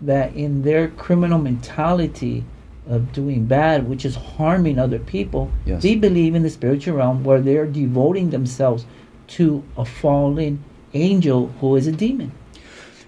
that 0.02 0.34
in 0.34 0.62
their 0.62 0.88
criminal 0.88 1.38
mentality 1.38 2.44
of 2.88 3.12
doing 3.12 3.46
bad, 3.46 3.88
which 3.88 4.04
is 4.04 4.14
harming 4.14 4.78
other 4.78 4.98
people, 4.98 5.50
Yes. 5.64 5.82
they 5.82 5.94
believe 5.94 6.34
in 6.34 6.42
the 6.42 6.50
spiritual 6.50 6.96
realm 6.96 7.24
where 7.24 7.40
they're 7.40 7.66
devoting 7.66 8.28
themselves 8.28 8.84
to 9.28 9.62
a 9.78 9.84
fallen 9.86 10.62
angel 10.92 11.46
who 11.60 11.76
is 11.76 11.86
a 11.86 11.92
demon. 11.92 12.30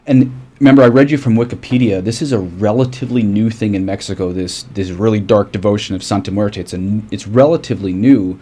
And 0.07 0.33
remember, 0.61 0.83
I 0.83 0.87
read 0.87 1.11
you 1.11 1.19
from 1.19 1.35
Wikipedia. 1.35 2.03
This 2.03 2.23
is 2.23 2.33
a 2.33 2.39
relatively 2.39 3.23
new 3.23 3.51
thing 3.51 3.75
in 3.75 3.85
Mexico. 3.85 4.33
This 4.33 4.63
this 4.75 4.91
really 4.91 5.21
dark 5.21 5.53
devotion 5.53 5.95
of 5.95 6.03
Santa 6.03 6.31
Muerte. 6.31 6.61
It's 6.61 6.73
a 6.73 7.01
it's 7.11 7.27
relatively 7.27 7.93
new. 7.93 8.39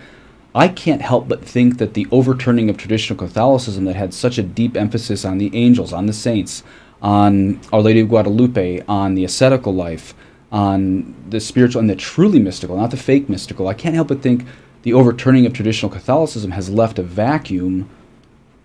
I 0.54 0.68
can't 0.68 1.02
help 1.02 1.26
but 1.26 1.44
think 1.44 1.78
that 1.78 1.94
the 1.94 2.06
overturning 2.12 2.70
of 2.70 2.76
traditional 2.76 3.18
Catholicism 3.18 3.84
that 3.86 3.96
had 3.96 4.14
such 4.14 4.38
a 4.38 4.42
deep 4.42 4.76
emphasis 4.76 5.24
on 5.24 5.38
the 5.38 5.54
angels, 5.54 5.92
on 5.92 6.06
the 6.06 6.12
saints, 6.12 6.62
on 7.02 7.60
Our 7.72 7.80
Lady 7.80 8.00
of 8.00 8.08
Guadalupe, 8.08 8.82
on 8.86 9.14
the 9.14 9.24
ascetical 9.24 9.74
life, 9.74 10.14
on 10.52 11.14
the 11.28 11.40
spiritual 11.40 11.80
and 11.80 11.90
the 11.90 11.96
truly 11.96 12.38
mystical, 12.38 12.76
not 12.76 12.92
the 12.92 12.96
fake 12.96 13.28
mystical. 13.28 13.66
I 13.66 13.74
can't 13.74 13.96
help 13.96 14.08
but 14.08 14.22
think 14.22 14.44
the 14.82 14.92
overturning 14.92 15.44
of 15.44 15.52
traditional 15.52 15.90
Catholicism 15.90 16.52
has 16.52 16.70
left 16.70 17.00
a 17.00 17.02
vacuum 17.02 17.90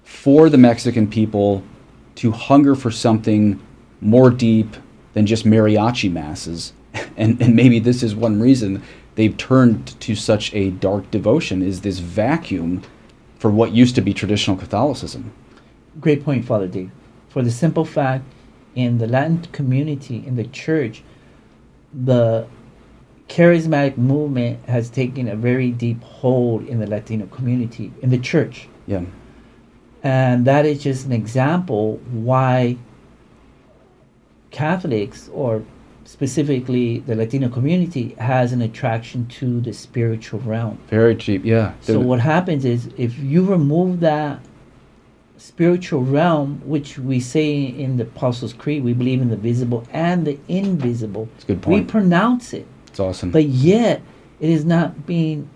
for 0.04 0.50
the 0.50 0.58
Mexican 0.58 1.10
people 1.10 1.64
to 2.16 2.32
hunger 2.32 2.76
for 2.76 2.92
something 2.92 3.60
more 4.02 4.30
deep 4.30 4.76
than 5.14 5.26
just 5.26 5.46
mariachi 5.46 6.12
masses. 6.12 6.74
And, 7.16 7.42
and 7.42 7.54
maybe 7.54 7.80
this 7.80 8.02
is 8.02 8.16
one 8.16 8.40
reason 8.40 8.82
they've 9.20 9.36
turned 9.36 10.00
to 10.00 10.16
such 10.16 10.54
a 10.54 10.70
dark 10.70 11.12
devotion 11.12 11.62
is 11.62 11.82
this 11.82 12.00
vacuum 12.00 12.82
for 13.38 13.52
what 13.52 13.74
used 13.74 13.94
to 13.96 14.02
be 14.02 14.14
traditional 14.14 14.56
Catholicism. 14.56 15.34
Great 16.00 16.24
point, 16.24 16.46
Father 16.46 16.70
Dave. 16.70 16.90
For 17.28 17.42
the 17.42 17.52
simple 17.52 17.84
fact, 17.84 18.24
in 18.76 18.98
the 18.98 19.08
Latin 19.08 19.42
community, 19.52 20.24
in 20.26 20.38
the 20.38 20.46
church, 20.46 21.04
the 21.94 22.48
charismatic 23.28 23.98
movement 23.98 24.64
has 24.70 24.90
taken 24.90 25.28
a 25.28 25.36
very 25.36 25.72
deep 25.72 26.02
hold 26.02 26.66
in 26.66 26.80
the 26.80 26.88
Latino 26.88 27.26
community, 27.26 27.92
in 28.02 28.12
the 28.12 28.20
church. 28.20 28.70
Yeah. 28.88 29.04
And 30.02 30.46
that 30.46 30.66
is 30.66 30.82
just 30.82 31.06
an 31.06 31.12
example 31.12 31.98
why 32.10 32.78
Catholics, 34.52 35.30
or 35.34 35.66
specifically 36.10 37.00
the 37.02 37.16
Latino 37.16 37.50
community, 37.50 38.16
has 38.18 38.52
an 38.52 38.64
attraction 38.64 39.28
to 39.28 39.62
the 39.62 39.72
spiritual 39.72 40.40
realm. 40.40 40.76
Very 40.88 41.16
cheap, 41.16 41.46
yeah. 41.46 41.74
So 41.82 42.00
what 42.00 42.20
happens 42.20 42.66
is 42.66 42.90
if 42.98 43.20
you 43.20 43.46
remove 43.46 44.00
that 44.00 44.40
spiritual 45.38 46.04
realm, 46.04 46.62
which 46.66 46.98
we 46.98 47.20
say 47.20 47.62
in 47.62 47.98
the 47.98 48.04
Apostles' 48.06 48.54
Creed, 48.54 48.84
we 48.84 48.94
believe 48.94 49.22
in 49.22 49.30
the 49.30 49.38
visible 49.38 49.88
and 49.94 50.26
the 50.26 50.40
invisible. 50.48 51.30
It's 51.36 51.44
a 51.44 51.48
good 51.48 51.62
point. 51.62 51.86
We 51.86 51.92
pronounce 51.92 52.54
it, 52.54 52.66
It's 52.88 53.00
awesome. 53.00 53.30
but 53.30 53.46
yet 53.46 54.02
it 54.40 54.50
is 54.50 54.66
not 54.66 55.06
being 55.06 55.48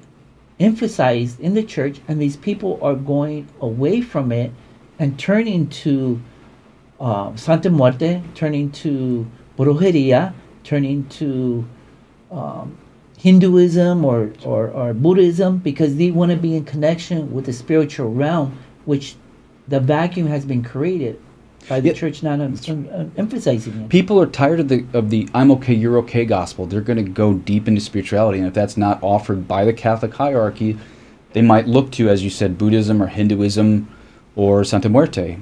emphasized 0.60 1.40
in 1.40 1.56
the 1.56 1.64
church, 1.64 2.00
and 2.08 2.22
these 2.22 2.38
people 2.38 2.78
are 2.84 2.94
going 2.96 3.48
away 3.60 4.02
from 4.02 4.32
it 4.32 4.52
and 5.00 5.18
turning 5.18 5.68
to 5.68 6.22
uh, 7.00 7.36
Santa 7.36 7.72
Muerte, 7.72 8.22
turning 8.36 8.70
to 8.72 9.26
brujeria, 9.58 10.34
turning 10.64 11.08
to 11.10 11.66
um, 12.32 12.78
Hinduism 13.18 14.04
or, 14.04 14.34
or, 14.44 14.70
or 14.70 14.94
Buddhism 14.94 15.58
because 15.60 15.96
they 15.96 16.12
want 16.12 16.32
to 16.32 16.38
be 16.38 16.56
in 16.56 16.66
connection 16.66 17.32
with 17.34 17.46
the 17.46 17.54
spiritual 17.54 18.12
realm, 18.12 18.58
which 18.86 19.16
the 19.68 19.80
vacuum 19.80 20.28
has 20.28 20.46
been 20.46 20.64
created 20.64 21.22
by 21.70 21.80
the 21.80 21.88
Yeah. 21.90 21.94
church 21.94 22.22
not 22.24 22.42
em- 22.42 22.58
em- 22.68 23.12
emphasizing 23.16 23.74
it. 23.84 23.90
People 23.90 24.20
are 24.22 24.26
tired 24.26 24.60
of 24.60 24.68
the 24.68 24.86
of 24.94 25.10
the 25.10 25.30
I'm 25.34 25.52
okay, 25.52 25.74
you're 25.74 25.98
okay 26.00 26.26
gospel. 26.26 26.66
They're 26.66 26.82
going 26.82 27.04
to 27.04 27.10
go 27.10 27.34
deep 27.34 27.68
into 27.68 27.80
spirituality, 27.80 28.40
and 28.40 28.48
if 28.48 28.54
that's 28.54 28.76
not 28.76 29.00
offered 29.02 29.48
by 29.48 29.64
the 29.64 29.72
Catholic 29.72 30.14
hierarchy, 30.16 30.78
they 31.32 31.42
might 31.42 31.68
look 31.68 31.92
to, 31.94 32.10
as 32.10 32.24
you 32.24 32.30
said, 32.30 32.58
Buddhism 32.58 33.02
or 33.02 33.08
Hinduism 33.08 33.88
or 34.36 34.66
Santa 34.66 34.90
Muerte. 34.90 35.38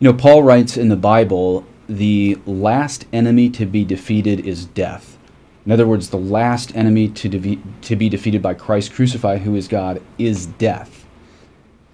You 0.00 0.12
know, 0.12 0.12
Paul 0.12 0.42
writes 0.42 0.76
in 0.76 0.90
the 0.90 0.96
Bible, 0.96 1.64
the 1.88 2.38
last 2.46 3.06
enemy 3.12 3.48
to 3.50 3.66
be 3.66 3.84
defeated 3.84 4.40
is 4.46 4.66
death. 4.66 5.18
In 5.64 5.72
other 5.72 5.86
words, 5.86 6.10
the 6.10 6.18
last 6.18 6.74
enemy 6.76 7.08
to, 7.08 7.28
defe- 7.28 7.62
to 7.82 7.96
be 7.96 8.08
defeated 8.08 8.42
by 8.42 8.54
Christ 8.54 8.92
crucified, 8.92 9.42
who 9.42 9.54
is 9.54 9.68
God, 9.68 10.02
is 10.18 10.46
death. 10.46 11.06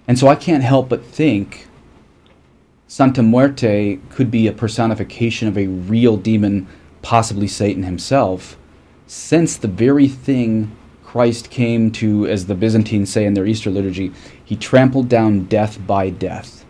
And 0.07 0.19
so 0.19 0.27
I 0.27 0.35
can't 0.35 0.63
help 0.63 0.89
but 0.89 1.03
think 1.03 1.67
Santa 2.87 3.23
Muerte 3.23 3.97
could 4.09 4.29
be 4.29 4.47
a 4.47 4.53
personification 4.53 5.47
of 5.47 5.57
a 5.57 5.67
real 5.67 6.17
demon, 6.17 6.67
possibly 7.01 7.47
Satan 7.47 7.83
himself, 7.83 8.57
since 9.07 9.57
the 9.57 9.67
very 9.67 10.07
thing 10.07 10.75
Christ 11.03 11.49
came 11.49 11.91
to, 11.91 12.27
as 12.27 12.45
the 12.45 12.55
Byzantines 12.55 13.09
say 13.09 13.25
in 13.25 13.33
their 13.33 13.45
Easter 13.45 13.69
liturgy, 13.69 14.11
he 14.43 14.55
trampled 14.55 15.09
down 15.09 15.45
death 15.45 15.79
by 15.85 16.09
death. 16.09 16.64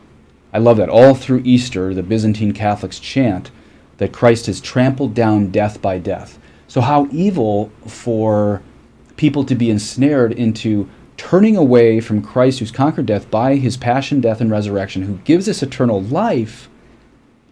I 0.56 0.58
love 0.58 0.78
that. 0.78 0.88
All 0.88 1.16
through 1.16 1.42
Easter, 1.44 1.94
the 1.94 2.02
Byzantine 2.02 2.54
Catholics 2.54 2.98
chant 2.98 3.52
that 3.98 4.14
Christ 4.14 4.46
has 4.46 4.62
trampled 4.62 5.14
down 5.14 5.52
death 5.52 5.82
by 5.82 6.00
death. 6.00 6.40
So, 6.70 6.80
how 6.80 7.10
evil 7.12 7.74
for 7.86 8.62
people 9.18 9.44
to 9.44 9.54
be 9.54 9.70
ensnared 9.70 10.32
into 10.32 10.90
turning 11.18 11.58
away 11.58 12.00
from 12.00 12.22
Christ 12.22 12.60
who's 12.60 12.72
conquered 12.72 13.06
death 13.06 13.30
by 13.30 13.56
his 13.56 13.76
passion, 13.76 14.22
death, 14.22 14.40
and 14.40 14.50
resurrection, 14.50 15.02
who 15.02 15.18
gives 15.26 15.50
us 15.50 15.62
eternal 15.62 16.02
life, 16.02 16.70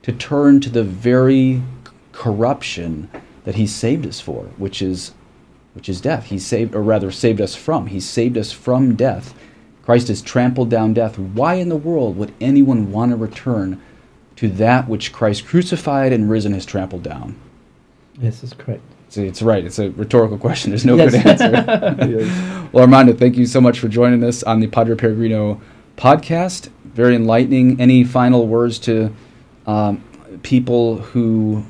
to 0.04 0.14
turn 0.14 0.62
to 0.62 0.70
the 0.70 0.84
very 0.86 1.62
corruption 2.14 3.10
that 3.44 3.56
he 3.56 3.68
saved 3.68 4.08
us 4.08 4.22
for, 4.22 4.44
which 4.56 4.82
is 4.82 5.12
which 5.74 5.90
is 5.90 6.00
death. 6.00 6.28
He 6.28 6.40
saved 6.40 6.74
or 6.74 6.82
rather 6.82 7.12
saved 7.12 7.42
us 7.42 7.54
from. 7.54 7.88
He 7.88 8.00
saved 8.00 8.38
us 8.38 8.54
from 8.54 8.96
death. 8.96 9.34
Christ 9.84 10.08
has 10.08 10.22
trampled 10.22 10.70
down 10.70 10.94
death. 10.94 11.20
Why 11.20 11.56
in 11.56 11.70
the 11.70 11.76
world 11.76 12.18
would 12.18 12.34
anyone 12.40 12.92
want 12.92 13.12
to 13.12 13.18
return 13.18 13.82
to 14.38 14.48
that 14.50 14.88
which 14.88 15.12
Christ 15.14 15.46
crucified 15.46 16.14
and 16.14 16.30
risen 16.30 16.54
has 16.54 16.66
trampled 16.66 17.04
down? 17.04 17.36
Yes, 18.20 18.44
is 18.44 18.54
correct. 18.54 18.82
See, 19.10 19.26
it's 19.28 19.42
right. 19.42 19.64
It's 19.64 19.80
a 19.80 19.92
rhetorical 19.92 20.38
question. 20.38 20.72
There's 20.72 20.86
no 20.86 20.96
Yes. 20.96 21.12
good 21.12 21.26
answer. 21.28 22.70
Well, 22.74 22.82
Armando, 22.86 23.14
thank 23.14 23.38
you 23.38 23.46
so 23.46 23.62
much 23.62 23.80
for 23.80 23.88
joining 23.88 24.24
us 24.24 24.42
on 24.42 24.60
the 24.60 24.66
Padre 24.66 24.96
Peregrino 24.96 25.62
podcast. 25.96 26.70
Very 26.86 27.16
enlightening. 27.16 27.80
Any 27.80 28.04
final 28.04 28.48
words 28.48 28.80
to 28.80 29.14
um, 29.68 30.04
people 30.42 30.98
who 30.98 31.64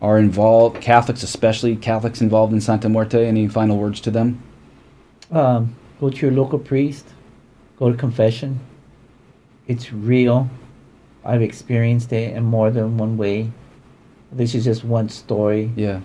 are 0.00 0.16
involved, 0.18 0.80
Catholics 0.80 1.24
especially, 1.24 1.74
Catholics 1.74 2.20
involved 2.20 2.52
in 2.52 2.60
Santa 2.60 2.88
Muerte? 2.88 3.26
Any 3.26 3.48
final 3.48 3.78
words 3.78 4.00
to 4.02 4.12
them? 4.12 4.40
Um, 5.32 5.74
go 6.00 6.08
to 6.10 6.16
your 6.26 6.30
local 6.30 6.60
priest. 6.60 7.04
Go 7.78 7.90
to 7.90 7.96
confession. 7.96 8.60
It's 9.66 9.92
real. 9.92 10.48
I've 11.24 11.42
experienced 11.42 12.12
it 12.12 12.34
in 12.34 12.44
more 12.44 12.70
than 12.70 12.96
one 12.96 13.16
way. 13.16 13.52
This 14.32 14.54
is 14.54 14.64
just 14.64 14.84
one 14.84 15.08
story. 15.08 15.70
Yeah. 15.76 16.00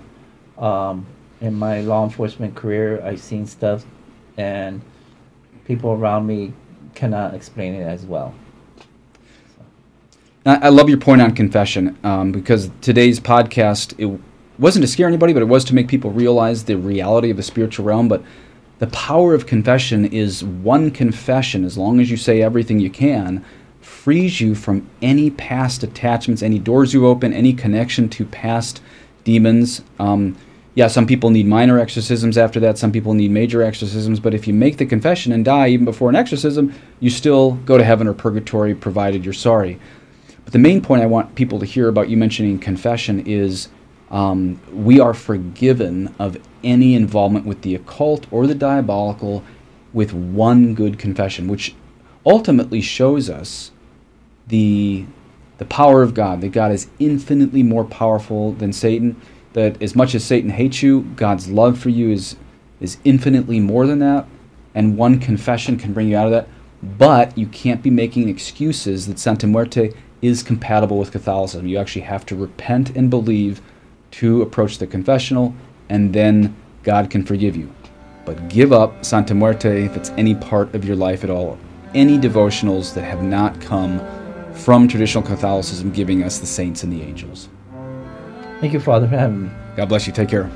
Um, 0.57 1.05
in 1.41 1.55
my 1.55 1.81
law 1.81 2.03
enforcement 2.03 2.55
career, 2.55 3.01
I've 3.03 3.19
seen 3.19 3.45
stuff, 3.45 3.86
and 4.38 4.81
people 5.65 5.91
around 5.91 6.27
me 6.27 6.53
cannot 6.95 7.33
explain 7.33 7.73
it 7.73 7.83
as 7.83 8.05
well. 8.05 8.33
I 10.45 10.55
I 10.55 10.69
love 10.69 10.89
your 10.89 10.99
point 10.99 11.21
on 11.21 11.33
confession 11.33 11.97
um, 12.03 12.31
because 12.31 12.69
today's 12.81 13.19
podcast 13.19 13.93
it 13.97 14.19
wasn't 14.59 14.83
to 14.83 14.88
scare 14.88 15.07
anybody, 15.07 15.33
but 15.33 15.41
it 15.41 15.47
was 15.47 15.65
to 15.65 15.75
make 15.75 15.88
people 15.88 16.12
realize 16.12 16.65
the 16.65 16.75
reality 16.77 17.29
of 17.29 17.38
the 17.38 17.43
spiritual 17.43 17.86
realm. 17.86 18.07
But 18.07 18.23
the 18.83 18.87
power 18.87 19.33
of 19.33 19.45
confession 19.45 20.03
is 20.03 20.43
one 20.43 20.91
confession, 20.91 21.63
as 21.63 21.77
long 21.77 22.01
as 22.01 22.11
you 22.11 22.17
say 22.17 22.41
everything 22.41 22.81
you 22.81 22.89
can, 22.89 23.41
frees 23.79 24.41
you 24.41 24.53
from 24.53 24.85
any 25.01 25.29
past 25.29 25.83
attachments, 25.83 26.43
any 26.43 26.59
doors 26.59 26.93
you 26.93 27.07
open, 27.07 27.31
any 27.31 27.53
connection 27.53 28.09
to 28.09 28.25
past 28.25 28.81
demons. 29.23 29.83
Um, 29.99 30.35
yeah, 30.75 30.87
some 30.87 31.07
people 31.07 31.29
need 31.29 31.45
minor 31.45 31.79
exorcisms 31.79 32.37
after 32.37 32.59
that. 32.59 32.77
Some 32.77 32.91
people 32.91 33.13
need 33.13 33.31
major 33.31 33.63
exorcisms. 33.63 34.19
But 34.19 34.33
if 34.33 34.49
you 34.49 34.53
make 34.53 34.75
the 34.75 34.85
confession 34.85 35.31
and 35.31 35.45
die 35.45 35.69
even 35.69 35.85
before 35.85 36.09
an 36.09 36.17
exorcism, 36.17 36.73
you 36.99 37.09
still 37.09 37.51
go 37.51 37.77
to 37.77 37.85
heaven 37.85 38.05
or 38.05 38.13
purgatory, 38.13 38.75
provided 38.75 39.23
you're 39.23 39.33
sorry. 39.33 39.79
But 40.43 40.51
the 40.51 40.59
main 40.59 40.81
point 40.81 41.03
I 41.03 41.05
want 41.05 41.35
people 41.35 41.57
to 41.59 41.65
hear 41.65 41.87
about 41.87 42.09
you 42.09 42.17
mentioning 42.17 42.59
confession 42.59 43.25
is 43.25 43.69
um, 44.13 44.62
we 44.71 44.99
are 44.99 45.13
forgiven 45.15 46.13
of 46.19 46.38
any 46.63 46.93
involvement 46.93 47.47
with 47.47 47.63
the 47.63 47.73
occult 47.73 48.28
or 48.32 48.45
the 48.45 48.56
diabolical 48.56 49.43
with 49.91 50.13
one 50.13 50.76
good 50.76 50.99
confession, 50.99 51.47
which 51.47 51.76
ultimately 52.26 52.80
shows 52.80 53.30
us 53.30 53.71
the 54.47 55.06
the 55.58 55.65
power 55.65 56.02
of 56.02 56.13
God, 56.13 56.41
that 56.41 56.49
God 56.49 56.71
is 56.71 56.88
infinitely 56.99 57.63
more 57.63 57.86
powerful 57.86 58.54
than 58.54 58.73
Satan, 58.73 59.19
that 59.54 59.82
as 59.82 59.95
much 59.95 60.15
as 60.15 60.23
Satan 60.23 60.49
hates 60.49 60.82
you, 60.82 61.02
God's 61.15 61.49
love 61.49 61.80
for 61.80 61.89
you 61.89 62.12
is 62.12 62.36
is 62.80 62.97
infinitely 63.04 63.60
more 63.60 63.88
than 63.88 63.97
that, 63.99 64.28
and 64.76 64.95
one 64.95 65.19
confession 65.19 65.78
can 65.78 65.91
bring 65.91 66.10
you 66.10 66.17
out 66.17 66.28
of 66.28 66.32
that. 66.32 66.47
But 66.84 67.36
you 67.36 67.47
can't 67.47 67.82
be 67.82 67.89
making 67.89 68.30
excuses 68.30 69.08
that 69.08 69.17
Santa 69.17 69.47
Muerte 69.47 69.91
is 70.21 70.43
compatible 70.43 70.99
with 70.99 71.12
Catholicism. 71.12 71.65
You 71.65 71.78
actually 71.80 72.04
have 72.04 72.26
to 72.28 72.36
repent 72.36 72.95
and 72.95 73.10
believe 73.10 73.62
to 74.13 74.41
approach 74.41 74.78
the 74.78 74.88
confessional, 74.88 75.54
and 75.89 76.13
then 76.13 76.56
God 76.84 77.10
can 77.10 77.26
forgive 77.26 77.56
you. 77.56 77.73
But 78.26 78.47
give 78.47 78.71
up 78.71 79.04
Santa 79.04 79.34
Muerte 79.34 79.84
if 79.84 79.97
it's 79.97 80.12
any 80.12 80.36
part 80.36 80.73
of 80.76 80.86
your 80.86 80.95
life 80.95 81.23
at 81.23 81.30
all. 81.30 81.58
Any 81.93 82.17
devotionals 82.17 82.93
that 82.93 83.04
have 83.04 83.23
not 83.23 83.60
come 83.60 84.02
from 84.54 84.88
traditional 84.88 85.23
Catholicism 85.23 85.91
giving 85.91 86.23
us 86.23 86.39
the 86.39 86.45
saints 86.45 86.84
and 86.84 86.93
the 86.93 87.02
angels. 87.02 87.49
Thank 88.60 88.73
you, 88.73 88.80
Father, 88.80 89.08
for 89.08 89.17
having 89.17 89.43
me. 89.43 89.49
God 89.76 89.89
bless 89.89 90.08
you. 90.08 90.13
Take 90.13 90.30
care. 90.30 90.49